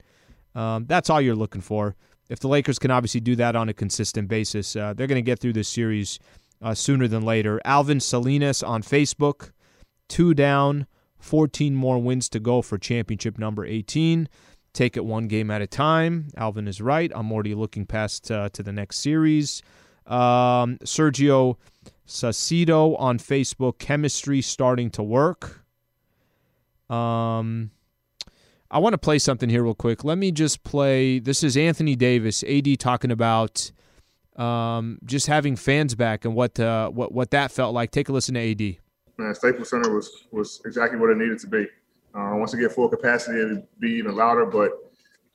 [0.56, 1.96] um, that's all you're looking for.
[2.30, 5.22] If the Lakers can obviously do that on a consistent basis, uh, they're going to
[5.22, 6.20] get through this series
[6.62, 7.62] uh, sooner than later.
[7.64, 9.52] Alvin Salinas on Facebook,
[10.10, 10.88] two down,
[11.20, 14.28] 14 more wins to go for championship number 18.
[14.74, 16.28] Take it one game at a time.
[16.36, 17.12] Alvin is right.
[17.16, 19.62] I'm already looking past uh, to the next series.
[20.08, 21.58] Um, Sergio
[22.08, 25.64] Sacido on Facebook, chemistry starting to work.
[26.90, 27.72] Um,
[28.72, 30.04] I want to play something here real quick.
[30.04, 31.20] Let me just play.
[31.20, 33.72] This is Anthony Davis, AD, talking about
[34.38, 37.92] um, just having fans back and what uh, what what that felt like.
[37.92, 38.78] Take a listen to AD.
[39.18, 41.68] Man, Staples Center was was exactly what it needed to be.
[42.14, 44.72] Uh, once it get full capacity, it'd be even louder, but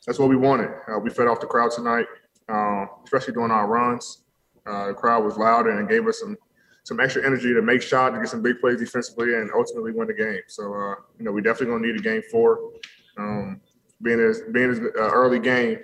[0.07, 0.71] that's what we wanted.
[0.89, 2.07] Uh, we fed off the crowd tonight,
[2.49, 4.22] uh, especially during our runs.
[4.67, 6.37] Uh, the crowd was loud and it gave us some
[6.85, 10.09] some extra energy to make shots, to get some big plays defensively, and ultimately win
[10.09, 10.41] the game.
[10.49, 12.73] So uh, you know we definitely gonna need a game four.
[13.17, 13.61] Um,
[14.03, 15.79] being as being as uh, early game,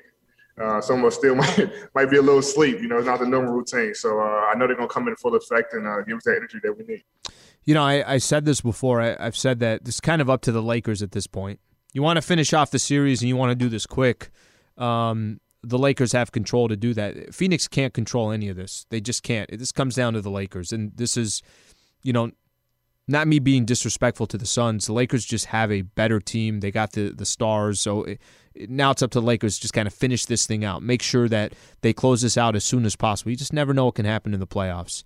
[0.61, 2.81] uh, some of us still might might be a little sleep.
[2.81, 3.95] You know, it's not the normal routine.
[3.95, 6.37] So uh, I know they're gonna come in full effect and uh, give us that
[6.37, 7.05] energy that we need.
[7.65, 9.01] You know, I, I said this before.
[9.01, 11.61] I, I've said that it's kind of up to the Lakers at this point.
[11.93, 14.31] You want to finish off the series and you want to do this quick.
[14.77, 17.35] Um, the Lakers have control to do that.
[17.35, 18.87] Phoenix can't control any of this.
[18.91, 19.51] They just can't.
[19.59, 20.73] This comes down to the Lakers.
[20.73, 21.43] And this is,
[22.03, 22.31] you know,
[23.09, 24.87] not me being disrespectful to the Suns.
[24.87, 26.61] The Lakers just have a better team.
[26.61, 27.81] They got the the stars.
[27.81, 28.21] So it,
[28.55, 30.83] now it's up to the Lakers just kind of finish this thing out.
[30.83, 33.31] Make sure that they close this out as soon as possible.
[33.31, 35.03] You just never know what can happen in the playoffs.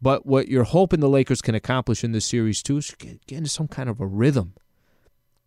[0.00, 3.38] But what you're hoping the Lakers can accomplish in this series too is get, get
[3.38, 4.54] into some kind of a rhythm.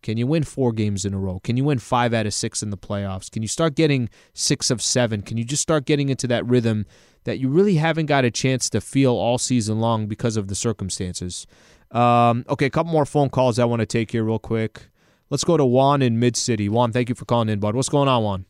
[0.02, 1.40] Can you win four games in a row?
[1.40, 3.30] Can you win five out of six in the playoffs?
[3.30, 5.20] Can you start getting six of seven?
[5.22, 6.86] Can you just start getting into that rhythm
[7.24, 10.54] that you really haven't got a chance to feel all season long because of the
[10.54, 11.46] circumstances?
[11.90, 14.88] Um, okay, a couple more phone calls I want to take here real quick.
[15.28, 16.68] Let's go to Juan in Mid City.
[16.68, 17.74] Juan, thank you for calling in, bud.
[17.74, 18.46] What's going on, Juan?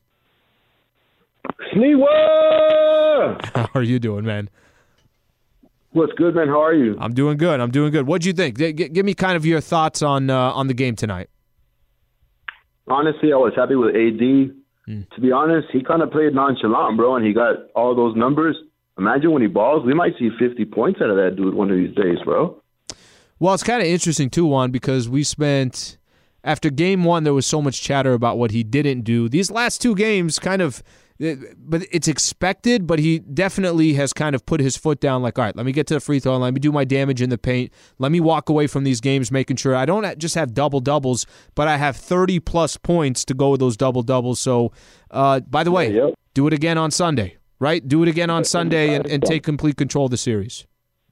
[1.74, 3.44] Sneewa!
[3.54, 4.48] How are you doing, man?
[5.92, 6.46] What's good, man?
[6.46, 6.96] How are you?
[7.00, 7.58] I'm doing good.
[7.58, 8.06] I'm doing good.
[8.06, 8.56] What do you think?
[8.58, 11.28] G- give me kind of your thoughts on uh, on the game tonight.
[12.90, 14.55] Honestly, I was happy with AD.
[14.88, 15.09] Mm.
[15.14, 18.57] To be honest, he kind of played nonchalant, bro, and he got all those numbers.
[18.98, 21.76] Imagine when he balls, we might see 50 points out of that dude one of
[21.76, 22.61] these days, bro.
[23.38, 25.96] Well, it's kind of interesting too, Juan, because we spent
[26.42, 29.29] after game one, there was so much chatter about what he didn't do.
[29.29, 30.83] These last two games, kind of
[31.59, 32.87] but it's expected.
[32.87, 35.22] But he definitely has kind of put his foot down.
[35.22, 36.40] Like, all right, let me get to the free throw line.
[36.40, 37.72] Let me do my damage in the paint.
[37.98, 41.26] Let me walk away from these games, making sure I don't just have double doubles,
[41.54, 44.40] but I have thirty plus points to go with those double doubles.
[44.40, 44.72] So,
[45.11, 46.14] uh, by the way, yep.
[46.35, 47.37] do it again on Sunday.
[47.59, 50.66] Right, do it again on Sunday and, and take complete control of the series.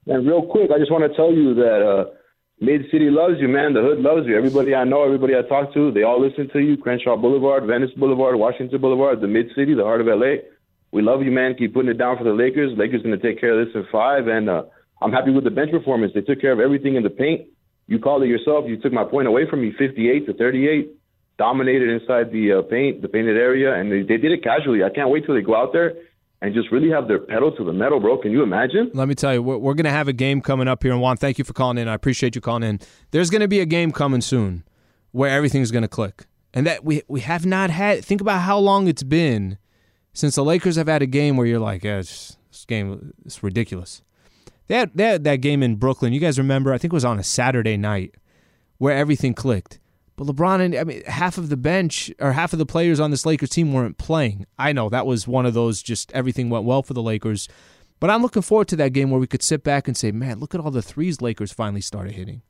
[0.07, 1.85] And real quick, I just want to tell you that.
[1.85, 2.15] Uh,
[2.61, 3.73] Mid City loves you, man.
[3.73, 4.35] The hood loves you.
[4.37, 6.75] Everybody I know, everybody I talk to, they all listen to you.
[6.75, 10.43] Crenshaw Boulevard, Venice Boulevard, Washington Boulevard, the Mid City, the heart of LA.
[10.91, 11.55] We love you, man.
[11.55, 12.77] Keep putting it down for the Lakers.
[12.77, 14.63] Lakers going to take care of this in five, and uh,
[15.01, 16.11] I'm happy with the bench performance.
[16.13, 17.47] They took care of everything in the paint.
[17.87, 18.65] You called it yourself.
[18.67, 20.89] You took my point away from me, 58 to 38.
[21.37, 24.83] Dominated inside the uh, paint, the painted area, and they, they did it casually.
[24.83, 25.93] I can't wait till they go out there
[26.41, 28.17] and just really have their pedal to the metal, bro.
[28.17, 28.91] Can you imagine?
[28.93, 30.91] Let me tell you, we're, we're going to have a game coming up here.
[30.91, 31.87] And Juan, thank you for calling in.
[31.87, 32.79] I appreciate you calling in.
[33.11, 34.63] There's going to be a game coming soon
[35.11, 36.25] where everything's going to click.
[36.53, 38.03] And that we we have not had.
[38.03, 39.59] Think about how long it's been
[40.13, 44.01] since the Lakers have had a game where you're like, yeah, this game is ridiculous.
[44.67, 46.13] They had, they had that game in Brooklyn.
[46.13, 46.73] You guys remember?
[46.73, 48.15] I think it was on a Saturday night
[48.77, 49.79] where everything clicked.
[50.19, 53.09] But LeBron and I mean half of the bench or half of the players on
[53.09, 54.45] this Lakers team weren't playing.
[54.57, 57.47] I know that was one of those just everything went well for the Lakers.
[58.01, 60.39] But I'm looking forward to that game where we could sit back and say, "Man,
[60.39, 62.41] look at all the threes Lakers finally started hitting."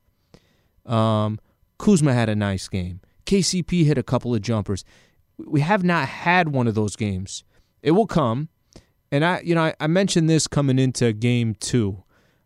[0.84, 1.38] Um,
[1.78, 3.02] Kuzma had a nice game.
[3.24, 4.84] KCP hit a couple of jumpers.
[5.38, 7.44] We have not had one of those games.
[7.84, 8.48] It will come.
[9.12, 12.02] And I, you know, I, I mentioned this coming into game two.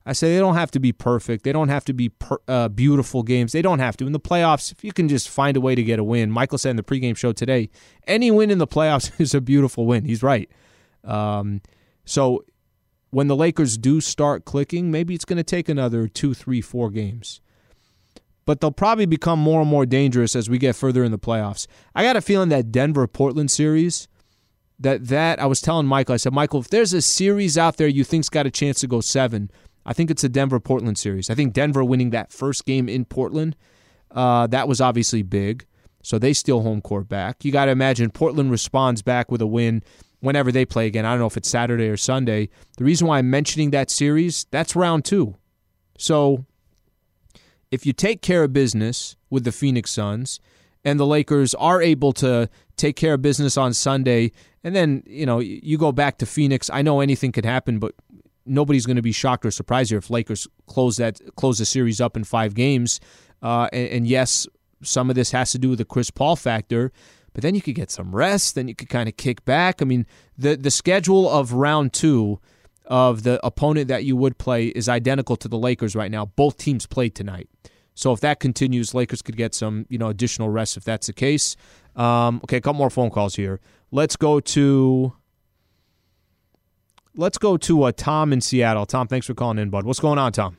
[0.07, 1.45] I say they don't have to be perfect.
[1.45, 3.53] They don't have to be per, uh, beautiful games.
[3.53, 4.07] They don't have to.
[4.07, 6.59] In the playoffs, if you can just find a way to get a win, Michael
[6.59, 7.71] said in the pregame show today,
[8.07, 10.05] any win in the playoffs is a beautiful win.
[10.05, 10.51] He's right.
[11.05, 11.63] Um,
[12.05, 12.45] so
[13.11, 16.91] when the Lakers do start clicking, maybe it's going to take another two, three, four
[16.91, 17.41] games.
[18.45, 21.67] But they'll probably become more and more dangerous as we get further in the playoffs.
[21.95, 24.07] I got a feeling that Denver Portland series,
[24.79, 27.89] that that I was telling Michael, I said, Michael, if there's a series out there
[27.89, 29.51] you think's got a chance to go seven,
[29.87, 31.31] I think it's a Denver Portland series.
[31.31, 33.57] I think Denver winning that first game in Portland,
[34.11, 35.67] uh, that was obviously big.
[36.03, 37.45] So they steal home court back.
[37.45, 39.83] You got to imagine Portland responds back with a win
[40.21, 41.07] whenever they play again.
[41.07, 42.51] I don't know if it's Saturday or Sunday.
[42.77, 45.37] The reason why I'm mentioning that series, that's round two.
[45.97, 46.45] So
[47.71, 50.41] if you take care of business with the Phoenix Suns
[50.85, 55.25] and the Lakers are able to take care of business on Sunday, and then, you
[55.25, 57.95] know, you go back to Phoenix, I know anything could happen, but
[58.47, 62.01] nobody's going to be shocked or surprised here if Lakers close that close the series
[62.01, 63.01] up in five games.
[63.43, 64.47] Uh, and, and, yes,
[64.83, 66.93] some of this has to do with the Chris Paul factor,
[67.35, 68.55] but then you could get some rest.
[68.55, 69.83] Then you could kind of kick back.
[69.83, 70.07] I mean,
[70.39, 72.41] the the schedule of round two
[72.87, 76.27] of the opponent that you would play is identical to the Lakers right now.
[76.27, 77.49] Both teams played tonight.
[77.95, 81.13] So if that continues, Lakers could get some, you know, additional rest if that's the
[81.13, 81.57] case.
[81.97, 83.61] Um, okay, a couple more phone calls here.
[83.91, 85.15] Let's go to
[87.17, 88.87] Let's go to uh, Tom in Seattle.
[88.87, 89.85] Tom, thanks for calling in, bud.
[89.85, 90.57] What's going on, Tom?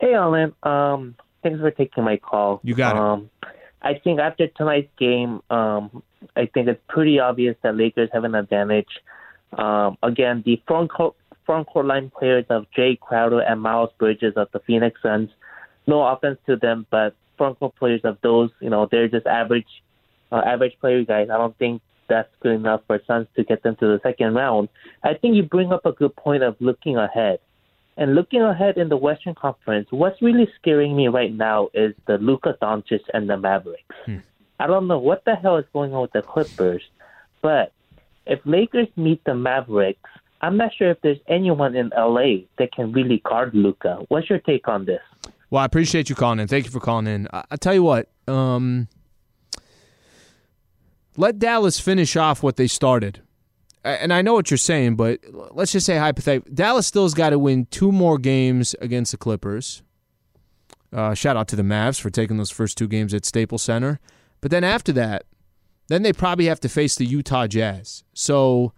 [0.00, 0.54] Hey, Alan.
[0.62, 2.60] Um, thanks for taking my call.
[2.62, 3.48] You got um, it.
[3.82, 6.02] I think after tonight's game, um,
[6.36, 8.88] I think it's pretty obvious that Lakers have an advantage.
[9.52, 11.14] Um, again, the front court,
[11.44, 15.30] front court line players of Jae Crowder and Miles Bridges of the Phoenix Suns.
[15.86, 19.82] No offense to them, but front court players of those, you know, they're just average,
[20.30, 21.28] uh, average player guys.
[21.30, 24.68] I don't think that's good enough for Suns to get them to the second round.
[25.02, 27.38] I think you bring up a good point of looking ahead.
[27.96, 32.18] And looking ahead in the Western Conference, what's really scaring me right now is the
[32.18, 33.94] Luka Doncic and the Mavericks.
[34.04, 34.18] Hmm.
[34.58, 36.82] I don't know what the hell is going on with the Clippers,
[37.40, 37.72] but
[38.26, 40.08] if Lakers meet the Mavericks,
[40.42, 44.04] I'm not sure if there's anyone in LA that can really guard Luka.
[44.08, 45.00] What's your take on this?
[45.50, 46.48] Well, I appreciate you calling in.
[46.48, 47.28] Thank you for calling in.
[47.32, 48.88] I, I tell you what, um,
[51.16, 53.22] let Dallas finish off what they started.
[53.82, 55.20] And I know what you're saying, but
[55.52, 59.82] let's just say hypothetically, Dallas still's got to win two more games against the Clippers.
[60.92, 63.98] Uh, shout out to the Mavs for taking those first two games at Staples Center.
[64.40, 65.24] But then after that,
[65.88, 68.04] then they probably have to face the Utah Jazz.
[68.12, 68.72] So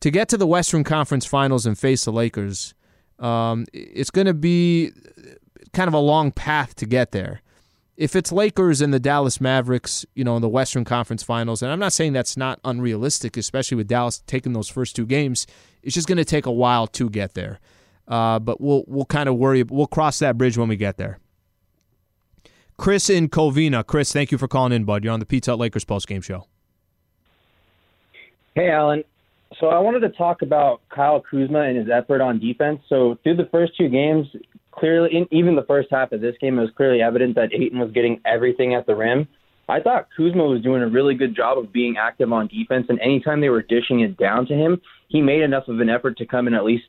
[0.00, 2.74] to get to the Western Conference Finals and face the Lakers,
[3.18, 4.90] um, it's going to be
[5.72, 7.40] kind of a long path to get there.
[7.96, 11.70] If it's Lakers and the Dallas Mavericks, you know, in the Western Conference Finals, and
[11.70, 15.46] I'm not saying that's not unrealistic, especially with Dallas taking those first two games,
[15.82, 17.60] it's just going to take a while to get there.
[18.08, 19.62] Uh, but we'll we'll kind of worry.
[19.62, 21.18] We'll cross that bridge when we get there.
[22.76, 23.86] Chris in Covina.
[23.86, 25.04] Chris, thank you for calling in, bud.
[25.04, 26.46] You're on the Pizza Lakers post game show.
[28.54, 29.04] Hey, Alan.
[29.60, 32.80] So I wanted to talk about Kyle Kuzma and his effort on defense.
[32.88, 34.26] So through the first two games,
[34.74, 37.78] clearly, in, even the first half of this game, it was clearly evident that Ayton
[37.78, 39.28] was getting everything at the rim.
[39.68, 43.00] I thought Kuzma was doing a really good job of being active on defense, and
[43.00, 46.26] anytime they were dishing it down to him, he made enough of an effort to
[46.26, 46.84] come and at least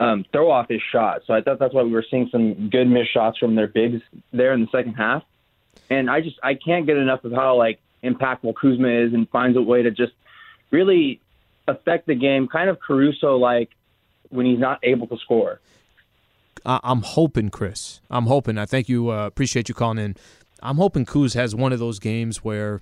[0.00, 1.22] um, throw off his shot.
[1.26, 4.00] So I thought that's why we were seeing some good missed shots from their bigs
[4.32, 5.22] there in the second half.
[5.90, 9.56] And I just I can't get enough of how like impactful Kuzma is and finds
[9.56, 10.12] a way to just
[10.70, 11.20] really
[11.68, 13.70] affect the game, kind of Caruso like
[14.30, 15.60] when he's not able to score.
[16.64, 18.00] I'm hoping, Chris.
[18.10, 18.58] I'm hoping.
[18.58, 19.10] I thank you.
[19.10, 20.16] Uh, appreciate you calling in.
[20.62, 22.80] I'm hoping Kuz has one of those games where,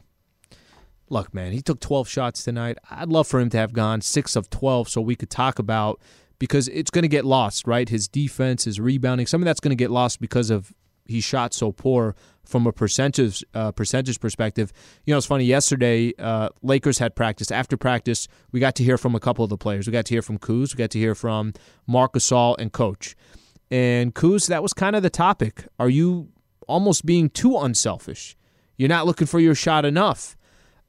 [1.08, 2.78] look, man, he took 12 shots tonight.
[2.90, 6.00] I'd love for him to have gone six of 12 so we could talk about
[6.38, 7.88] because it's going to get lost, right?
[7.88, 10.72] His defense, his rebounding, some of that's going to get lost because of
[11.04, 12.14] he shot so poor
[12.44, 14.72] from a percentage uh, percentage perspective.
[15.04, 15.44] You know, it's funny.
[15.44, 17.50] Yesterday, uh, Lakers had practice.
[17.50, 19.86] After practice, we got to hear from a couple of the players.
[19.86, 20.74] We got to hear from Kuz.
[20.74, 21.54] We got to hear from
[21.86, 23.16] Marc Gasol and Coach.
[23.72, 25.64] And Kuz, that was kind of the topic.
[25.78, 26.28] Are you
[26.68, 28.36] almost being too unselfish?
[28.76, 30.36] You're not looking for your shot enough.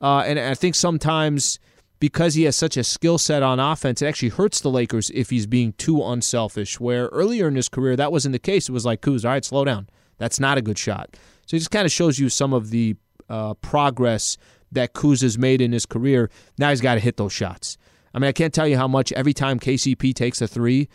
[0.01, 1.59] Uh, and I think sometimes
[2.01, 5.29] because he has such a skill set on offense, it actually hurts the Lakers if
[5.29, 6.77] he's being too unselfish.
[6.77, 8.67] Where earlier in his career, that wasn't the case.
[8.67, 9.87] It was like, Kuz, all right, slow down.
[10.17, 11.15] That's not a good shot.
[11.45, 12.97] So it just kind of shows you some of the
[13.29, 14.37] uh, progress
[14.73, 16.29] that Kuz has made in his career.
[16.57, 17.77] Now he's got to hit those shots.
[18.13, 20.89] I mean, I can't tell you how much every time KCP takes a three,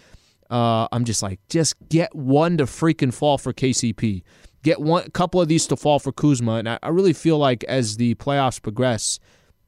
[0.51, 4.23] uh, I'm just like, just get one to freaking fall for KCP.
[4.63, 6.55] Get one, a couple of these to fall for Kuzma.
[6.55, 9.21] And I, I really feel like as the playoffs progress,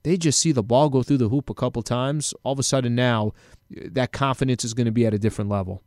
[0.03, 2.35] they just see the ball go through the hoop a couple times.
[2.43, 3.33] All of a sudden now,
[3.71, 5.83] that confidence is going to be at a different level.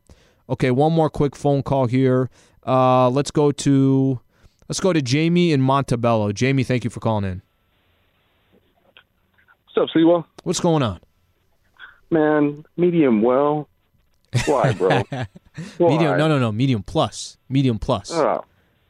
[0.48, 2.30] Okay, one more quick phone call here.
[2.66, 4.20] Uh, let's go to
[4.68, 6.32] let's go to Jamie in Montebello.
[6.32, 7.42] Jamie, thank you for calling in.
[9.74, 10.24] What's up, Sliwa?
[10.44, 11.00] What's going on?
[12.10, 13.68] Man, medium well.
[14.46, 14.88] Why, bro?
[15.10, 15.26] Why?
[15.78, 16.18] Medium?
[16.18, 16.52] No, no, no.
[16.52, 17.38] Medium plus.
[17.48, 18.10] Medium plus.
[18.12, 18.44] Oh,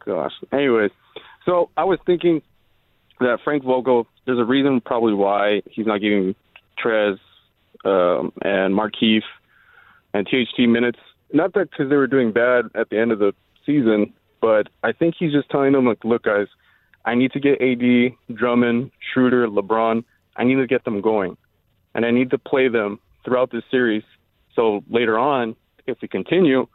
[0.04, 0.32] gosh.
[0.52, 0.90] Anyways,
[1.44, 2.42] so I was thinking
[3.20, 4.06] that Frank Vogel.
[4.26, 6.34] There's a reason probably why he's not giving
[6.82, 7.18] Trez
[7.84, 9.22] um, and Markieff
[10.14, 10.98] and THT minutes.
[11.32, 13.32] Not that because they were doing bad at the end of the
[13.66, 16.46] season, but I think he's just telling them, like, look, guys,
[17.04, 20.04] I need to get AD, Drummond, Schroeder, LeBron.
[20.36, 21.36] I need to get them going,
[21.94, 24.02] and I need to play them throughout this series
[24.54, 26.66] so later on, if we continue,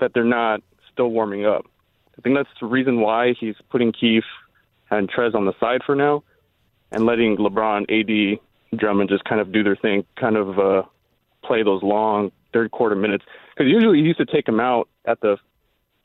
[0.00, 0.60] that they're not
[0.92, 1.66] still warming up.
[2.16, 4.24] I think that's the reason why he's putting Keith
[4.90, 6.22] and Trez on the side for now
[6.92, 8.38] and letting LeBron, AD,
[8.78, 10.82] Drummond just kind of do their thing, kind of uh,
[11.44, 13.24] play those long third quarter minutes.
[13.56, 15.36] Because usually he used to take them out at the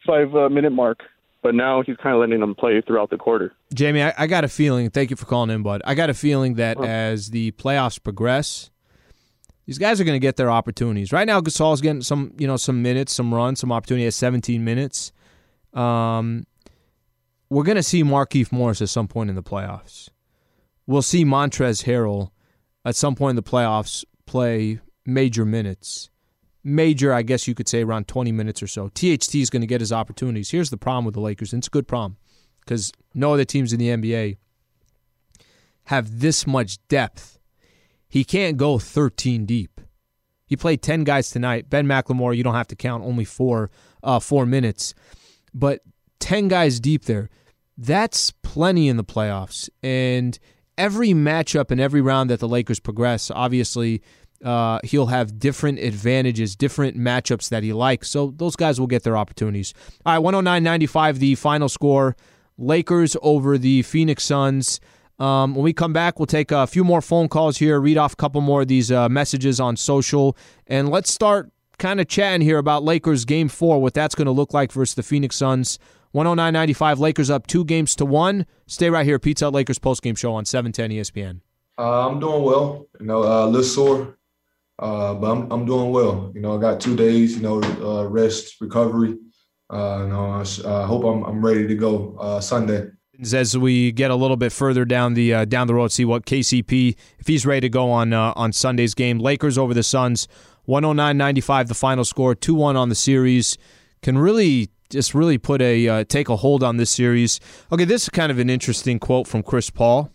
[0.06, 1.02] five uh, minute mark,
[1.42, 3.54] but now he's kind of letting them play throughout the quarter.
[3.74, 4.90] Jamie, I, I got a feeling.
[4.90, 5.82] Thank you for calling in, bud.
[5.86, 8.72] I got a feeling that as the playoffs progress,
[9.70, 11.12] these guys are going to get their opportunities.
[11.12, 14.64] Right now, Gasol's getting some, you know, some minutes, some runs, some opportunity at 17
[14.66, 15.12] minutes.
[15.76, 16.48] Um,
[17.52, 20.10] we're going to see Markieff Morris at some point in the playoffs.
[20.88, 22.32] We'll see Montrezl Harrell
[22.84, 26.10] at some point in the playoffs play major minutes.
[26.64, 28.88] Major, I guess you could say, around 20 minutes or so.
[28.88, 30.50] THT is going to get his opportunities.
[30.50, 32.18] Here's the problem with the Lakers, and it's a good problem
[32.62, 34.38] because no other teams in the NBA
[35.84, 37.39] have this much depth
[38.10, 39.80] he can't go 13 deep.
[40.46, 41.70] He played 10 guys tonight.
[41.70, 43.70] Ben McLemore, you don't have to count, only four,
[44.04, 44.96] uh, four minutes.
[45.54, 45.82] But
[46.20, 47.30] 10 guys deep there,
[47.78, 49.70] that's plenty in the playoffs.
[49.84, 50.38] And
[50.78, 54.02] every matchup and every round that the Lakers progress, obviously,
[54.44, 58.10] uh, he'll have different advantages, different matchups that he likes.
[58.10, 59.74] So those guys will get their opportunities.
[60.06, 62.16] All right, 109.95, the final score.
[62.58, 64.80] Lakers over the Phoenix Suns.
[65.20, 68.14] Um, when we come back, we'll take a few more phone calls here, read off
[68.14, 72.42] a couple more of these uh, messages on social, and let's start kind of chatting
[72.42, 75.80] here about Lakers game four, what that's going to look like versus the Phoenix Suns.
[76.14, 78.46] 109.95, Lakers up two games to one.
[78.66, 81.42] Stay right here, Pizza Lakers post game show on 710 ESPN.
[81.78, 82.88] Uh, I'm doing well.
[83.00, 84.18] You know, uh, a little sore,
[84.80, 86.32] uh, but I'm, I'm doing well.
[86.34, 89.18] You know, I got two days, you know, uh, rest, recovery.
[89.70, 92.88] uh, no, I uh, hope I'm, I'm ready to go uh, Sunday.
[93.34, 96.26] As we get a little bit further down the uh, down the road, see what
[96.26, 99.20] KCP if he's ready to go on uh, on Sunday's game.
[99.20, 100.28] Lakers over the Suns,
[100.70, 103.58] 109-95 the final score, 2-1 on the series.
[104.02, 107.40] Can really just really put a uh, take a hold on this series.
[107.72, 110.12] Okay, this is kind of an interesting quote from Chris Paul.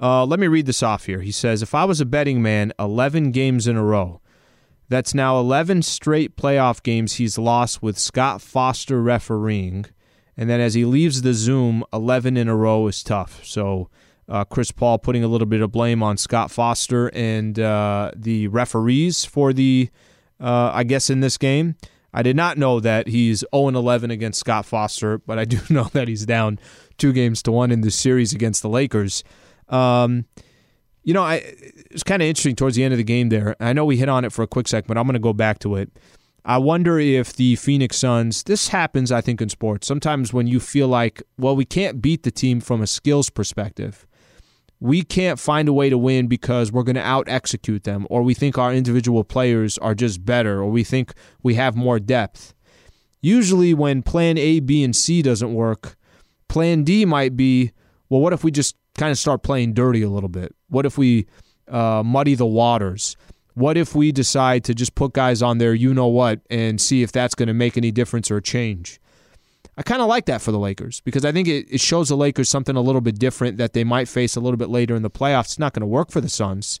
[0.00, 1.20] Uh, let me read this off here.
[1.20, 4.20] He says, "If I was a betting man, 11 games in a row.
[4.88, 9.86] That's now 11 straight playoff games he's lost with Scott Foster refereeing."
[10.36, 13.44] And then as he leaves the Zoom, 11 in a row is tough.
[13.44, 13.88] So
[14.28, 18.48] uh, Chris Paul putting a little bit of blame on Scott Foster and uh, the
[18.48, 19.90] referees for the,
[20.40, 21.76] uh, I guess, in this game.
[22.12, 25.84] I did not know that he's 0 11 against Scott Foster, but I do know
[25.92, 26.58] that he's down
[26.96, 29.24] two games to one in this series against the Lakers.
[29.68, 30.26] Um,
[31.02, 31.42] you know, I,
[31.90, 33.56] it's kind of interesting towards the end of the game there.
[33.60, 35.32] I know we hit on it for a quick sec, but I'm going to go
[35.32, 35.90] back to it.
[36.46, 39.86] I wonder if the Phoenix Suns, this happens, I think, in sports.
[39.86, 44.06] Sometimes when you feel like, well, we can't beat the team from a skills perspective,
[44.78, 48.22] we can't find a way to win because we're going to out execute them, or
[48.22, 52.52] we think our individual players are just better, or we think we have more depth.
[53.22, 55.96] Usually, when plan A, B, and C doesn't work,
[56.48, 57.72] plan D might be,
[58.10, 60.54] well, what if we just kind of start playing dirty a little bit?
[60.68, 61.26] What if we
[61.68, 63.16] uh, muddy the waters?
[63.54, 67.02] What if we decide to just put guys on there, you know what, and see
[67.02, 69.00] if that's going to make any difference or change?
[69.76, 72.16] I kind of like that for the Lakers because I think it, it shows the
[72.16, 75.02] Lakers something a little bit different that they might face a little bit later in
[75.02, 75.46] the playoffs.
[75.46, 76.80] It's not going to work for the Suns.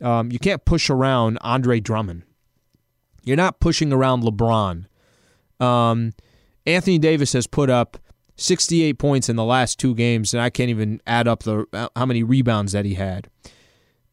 [0.00, 2.22] Um, you can't push around Andre Drummond.
[3.24, 4.86] You're not pushing around LeBron.
[5.58, 6.12] Um,
[6.64, 7.98] Anthony Davis has put up
[8.36, 12.06] 68 points in the last two games, and I can't even add up the how
[12.06, 13.28] many rebounds that he had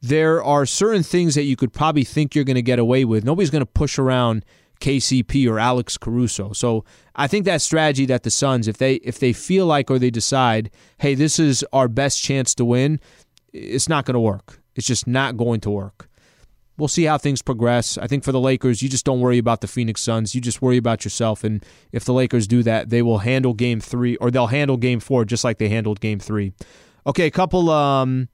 [0.02, 3.24] there are certain things that you could probably think you're going to get away with.
[3.24, 4.46] Nobody's going to push around
[4.80, 6.54] KCP or Alex Caruso.
[6.54, 6.86] So
[7.16, 10.12] I think that strategy that the Suns, if they if they feel like or they
[10.12, 10.70] decide,
[11.00, 13.00] hey, this is our best chance to win,
[13.54, 14.62] it's not going to work.
[14.76, 16.10] It's just not going to work.
[16.78, 17.98] We'll see how things progress.
[17.98, 20.36] I think for the Lakers, you just don't worry about the Phoenix Suns.
[20.36, 21.44] You just worry about yourself.
[21.44, 25.00] And if the Lakers do that, they will handle game three or they'll handle game
[25.00, 26.54] four just like they handled game three.
[27.08, 28.30] Okay, a couple um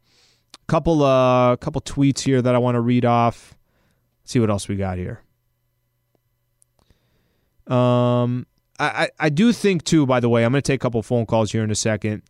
[0.68, 3.55] Couple uh couple tweets here that I want to read off.
[4.22, 5.22] Let's see what else we got here.
[7.68, 8.47] Um
[8.80, 11.51] I, I, do think too, by the way, I'm gonna take a couple phone calls
[11.51, 12.24] here in a second.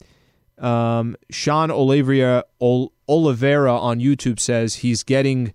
[0.60, 2.44] Um, Sean Olivera
[3.10, 5.54] Oliveira on YouTube says he's getting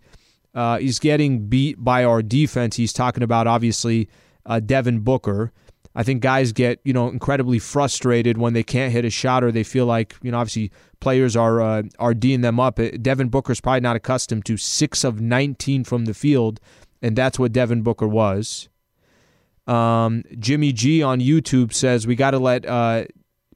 [0.54, 2.76] uh, he's getting beat by our defense.
[2.76, 4.08] He's talking about obviously
[4.46, 5.52] uh, Devin Booker.
[5.94, 9.50] I think guys get you know incredibly frustrated when they can't hit a shot or
[9.50, 10.70] they feel like you know obviously
[11.00, 12.78] players are uh, are d'ing them up.
[12.78, 16.60] Uh, Devin Booker's probably not accustomed to six of nineteen from the field,
[17.02, 18.68] and that's what Devin Booker was.
[19.66, 23.04] Um, Jimmy G on YouTube says we got to let uh,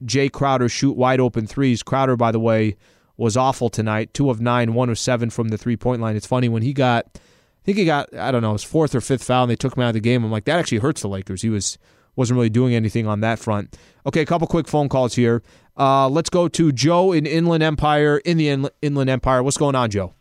[0.04, 1.82] Jae Crowder shoot wide open threes.
[1.82, 2.76] Crowder, by the way,
[3.16, 4.12] was awful tonight.
[4.14, 6.16] Two of nine, one of seven from the three point line.
[6.16, 9.00] It's funny when he got, I think he got, I don't know, his fourth or
[9.00, 10.24] fifth foul, and they took him out of the game.
[10.24, 11.42] I'm like, that actually hurts the Lakers.
[11.42, 11.78] He was
[12.16, 13.76] wasn't really doing anything on that front.
[14.06, 15.42] Okay, a couple quick phone calls here.
[15.76, 19.42] Uh, let's go to Joe in Inland Empire, in the Inland Empire.
[19.42, 20.14] What's going on, Joe?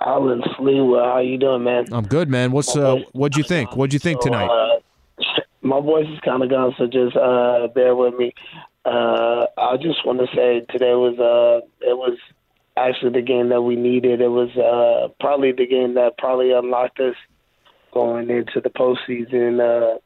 [0.00, 1.86] Alan Fleetwood, how you doing, man?
[1.92, 2.52] I'm good, man.
[2.52, 3.76] What's uh, what'd you think?
[3.76, 4.46] What'd you think tonight?
[4.46, 4.80] Uh,
[5.60, 8.32] my voice is kind of gone, so just uh, bear with me.
[8.84, 12.16] Uh, I just want to say today was uh, it was
[12.76, 14.20] actually the game that we needed.
[14.20, 17.16] It was uh, probably the game that probably unlocked us
[17.92, 19.60] going into the postseason.
[19.60, 19.98] Uh,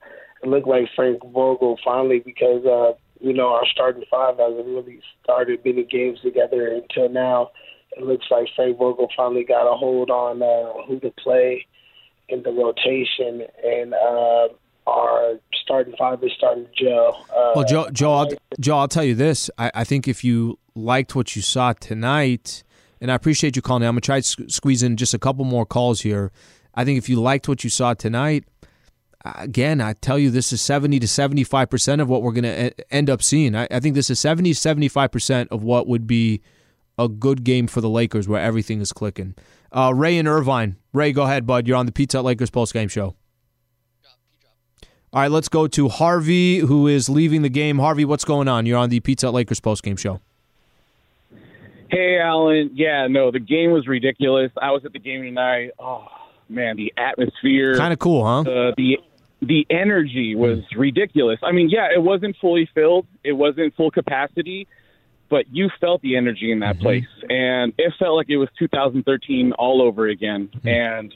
[0.49, 5.61] looked like Frank Vogel finally because uh, you know our starting five hasn't really started
[5.64, 7.51] many games together until now.
[7.97, 11.66] It looks like Frank Vogel finally got a hold on uh, who to play
[12.28, 14.49] in the rotation, and uh,
[14.86, 17.26] our starting five is starting to gel.
[17.30, 18.28] Uh, well, Joe, Joe, I'll,
[18.59, 19.51] Joe, I'll tell you this.
[19.59, 22.62] I, I think if you liked what you saw tonight,
[23.01, 23.82] and I appreciate you calling.
[23.82, 26.32] I'm gonna try to squeeze in just a couple more calls here.
[26.74, 28.45] I think if you liked what you saw tonight,
[29.25, 33.09] again, I tell you, this is 70 to 75% of what we're going to end
[33.09, 33.55] up seeing.
[33.55, 36.41] I, I, think this is 70 75% of what would be
[36.99, 39.35] a good game for the Lakers where everything is clicking.
[39.70, 40.77] Uh, Ray and Irvine.
[40.93, 41.66] Ray, go ahead, bud.
[41.66, 43.14] You're on the Pizza Lakers post game show.
[45.14, 47.79] All right, let's go to Harvey, who is leaving the game.
[47.79, 48.64] Harvey, what's going on?
[48.64, 50.20] You're on the Pizza Lakers post game show.
[51.91, 52.70] Hey, Alan.
[52.73, 54.51] Yeah, no, the game was ridiculous.
[54.61, 55.73] I was at the game tonight.
[55.79, 56.07] Oh
[56.49, 58.41] man, the atmosphere, kind of cool, huh?
[58.41, 58.99] Uh, the
[59.43, 61.40] the energy was ridiculous.
[61.43, 64.68] I mean, yeah, it wasn't fully filled, it wasn't full capacity,
[65.28, 66.84] but you felt the energy in that mm-hmm.
[66.84, 70.49] place, and it felt like it was 2013 all over again.
[70.55, 70.68] Mm-hmm.
[70.68, 71.14] And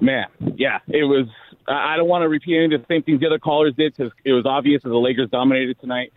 [0.00, 0.26] man,
[0.56, 1.28] yeah, it was
[1.68, 4.12] I don't want to repeat any of the same things the other callers did because
[4.24, 6.12] it was obvious that the Lakers dominated tonight.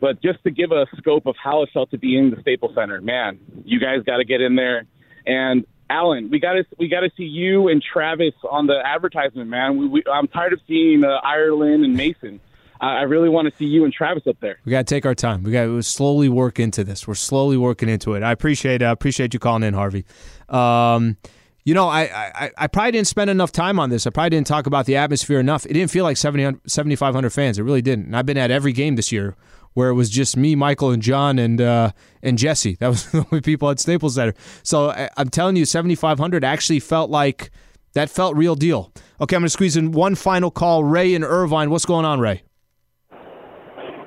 [0.00, 2.74] But just to give a scope of how it felt to be in the Staples
[2.74, 4.84] Center, man, you guys got to get in there.
[5.26, 9.50] And Alan, we got to we got to see you and Travis on the advertisement,
[9.50, 9.76] man.
[9.76, 12.40] We, we, I'm tired of seeing uh, Ireland and Mason.
[12.80, 14.58] I, really want to see you and Travis up there.
[14.64, 15.44] We got to take our time.
[15.44, 17.06] We got to slowly work into this.
[17.06, 18.24] We're slowly working into it.
[18.24, 20.04] I appreciate uh, appreciate you calling in, Harvey.
[20.48, 21.16] Um,
[21.64, 24.06] you know, I, I, I probably didn't spend enough time on this.
[24.06, 25.64] I probably didn't talk about the atmosphere enough.
[25.64, 27.58] It didn't feel like 7,500 fans.
[27.58, 28.06] It really didn't.
[28.06, 29.36] And I've been at every game this year
[29.74, 31.92] where it was just me, Michael, and John, and uh,
[32.22, 32.76] and Jesse.
[32.80, 34.34] That was the only people at Staples Center.
[34.62, 37.50] So I, I'm telling you, 7,500 actually felt like
[37.94, 38.92] that felt real deal.
[39.20, 40.84] Okay, I'm going to squeeze in one final call.
[40.84, 42.42] Ray and Irvine, what's going on, Ray?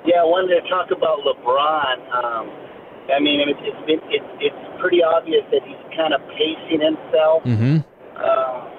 [0.06, 1.98] Yeah, I wanted to talk about LeBron.
[2.14, 2.46] Um,
[3.10, 7.42] I mean, it's it's, been, it's it's pretty obvious that he's kind of pacing himself.
[7.46, 7.82] Mm-hmm.
[8.18, 8.70] Uh,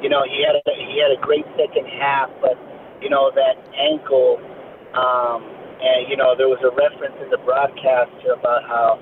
[0.00, 2.56] you know, he had a, he had a great second half, but
[3.00, 4.40] you know that ankle.
[4.94, 5.53] Um,
[5.94, 8.98] and you know there was a reference in the broadcast about how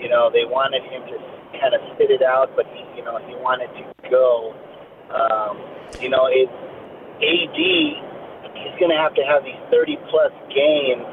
[0.00, 1.16] you know they wanted him to
[1.60, 4.56] kind of spit it out, but he you know he wanted to go.
[5.12, 5.58] Um,
[6.00, 6.48] you know, it
[7.20, 7.58] AD
[8.56, 11.04] he's going to have to have these 30 plus games.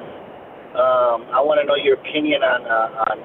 [0.78, 3.17] Um, I want to know your opinion on uh, on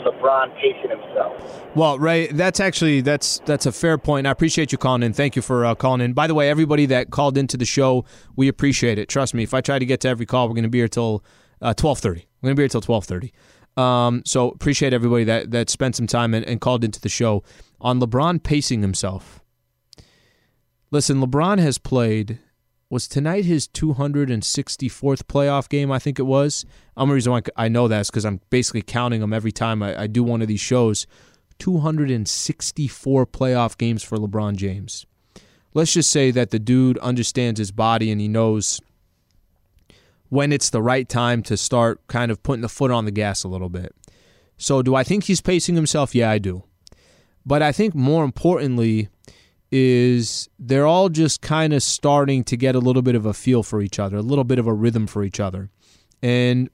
[0.00, 1.76] LeBron pacing himself.
[1.76, 4.26] Well, Ray, that's actually that's that's a fair point.
[4.26, 5.12] I appreciate you calling in.
[5.12, 6.12] Thank you for uh, calling in.
[6.12, 8.04] By the way, everybody that called into the show,
[8.36, 9.08] we appreciate it.
[9.08, 10.88] Trust me, if I try to get to every call, we're going to be here
[10.88, 11.24] till
[11.60, 12.26] uh, twelve thirty.
[12.40, 13.32] We're going to be here till twelve thirty.
[13.76, 17.42] Um, so appreciate everybody that that spent some time and, and called into the show
[17.80, 19.40] on LeBron pacing himself.
[20.90, 22.38] Listen, LeBron has played
[22.92, 26.66] was tonight his 264th playoff game, I think it was.
[26.94, 29.82] I'm the reason why I know that is because I'm basically counting them every time
[29.82, 31.06] I, I do one of these shows.
[31.58, 35.06] 264 playoff games for LeBron James.
[35.72, 38.78] Let's just say that the dude understands his body and he knows
[40.28, 43.42] when it's the right time to start kind of putting the foot on the gas
[43.42, 43.94] a little bit.
[44.58, 46.14] So, do I think he's pacing himself?
[46.14, 46.64] Yeah, I do.
[47.46, 49.08] But I think more importantly,
[49.72, 53.62] is they're all just kind of starting to get a little bit of a feel
[53.62, 55.70] for each other, a little bit of a rhythm for each other.
[56.22, 56.68] And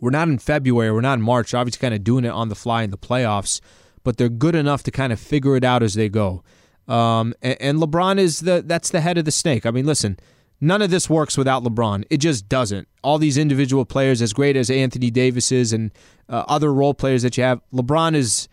[0.00, 2.54] we're not in February, we're not in March, obviously kind of doing it on the
[2.54, 3.60] fly in the playoffs,
[4.04, 6.44] but they're good enough to kind of figure it out as they go.
[6.86, 9.66] Um, and, and LeBron is the that's the head of the snake.
[9.66, 10.18] I mean, listen,
[10.60, 12.04] none of this works without LeBron.
[12.08, 12.86] It just doesn't.
[13.02, 15.90] All these individual players, as great as Anthony Davis is and
[16.28, 18.48] uh, other role players that you have, LeBron is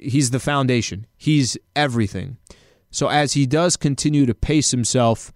[0.00, 1.06] he's the foundation.
[1.16, 2.36] He's everything.
[2.90, 5.32] So as he does continue to pace himself,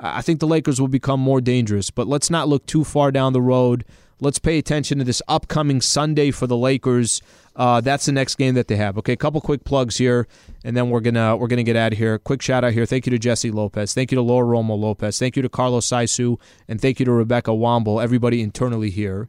[0.00, 1.90] I think the Lakers will become more dangerous.
[1.90, 3.84] But let's not look too far down the road.
[4.20, 7.20] Let's pay attention to this upcoming Sunday for the Lakers.
[7.56, 8.96] Uh, that's the next game that they have.
[8.98, 10.26] Okay, a couple quick plugs here,
[10.64, 12.18] and then we're gonna we're gonna get out of here.
[12.18, 12.86] Quick shout out here.
[12.86, 13.92] Thank you to Jesse Lopez.
[13.92, 15.18] Thank you to Laura Romo Lopez.
[15.18, 18.02] Thank you to Carlos Saisu, and thank you to Rebecca Womble.
[18.02, 19.28] Everybody internally here.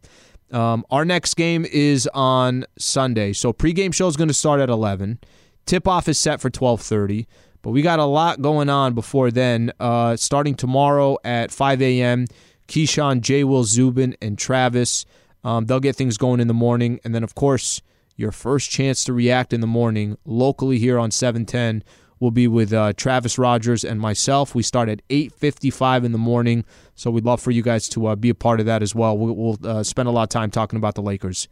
[0.51, 4.69] Um, our next game is on Sunday, so pregame show is going to start at
[4.69, 5.19] eleven.
[5.65, 7.27] Tip off is set for twelve thirty.
[7.65, 9.71] But we got a lot going on before then.
[9.79, 12.27] Uh, starting tomorrow at 5 a.m.,
[12.67, 13.43] Keyshawn, J.
[13.43, 15.03] Will Zubin, and Travis.
[15.43, 16.99] Um, they'll get things going in the morning.
[17.03, 17.81] And then, of course,
[18.15, 21.83] your first chance to react in the morning locally here on 710
[22.19, 24.53] will be with uh, Travis Rogers and myself.
[24.53, 28.15] We start at 8:55 in the morning, so we'd love for you guys to uh,
[28.15, 29.17] be a part of that as well.
[29.17, 31.47] We'll, we'll uh, spend a lot of time talking about the Lakers.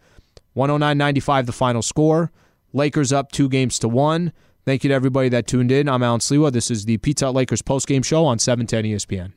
[0.55, 2.31] 109.95 the final score.
[2.71, 4.31] Lakers up two games to one.
[4.65, 5.89] Thank you to everybody that tuned in.
[5.89, 6.49] I'm Alan Sliwa.
[6.49, 9.33] This is the Pizza Lakers postgame show on 710 ESPN.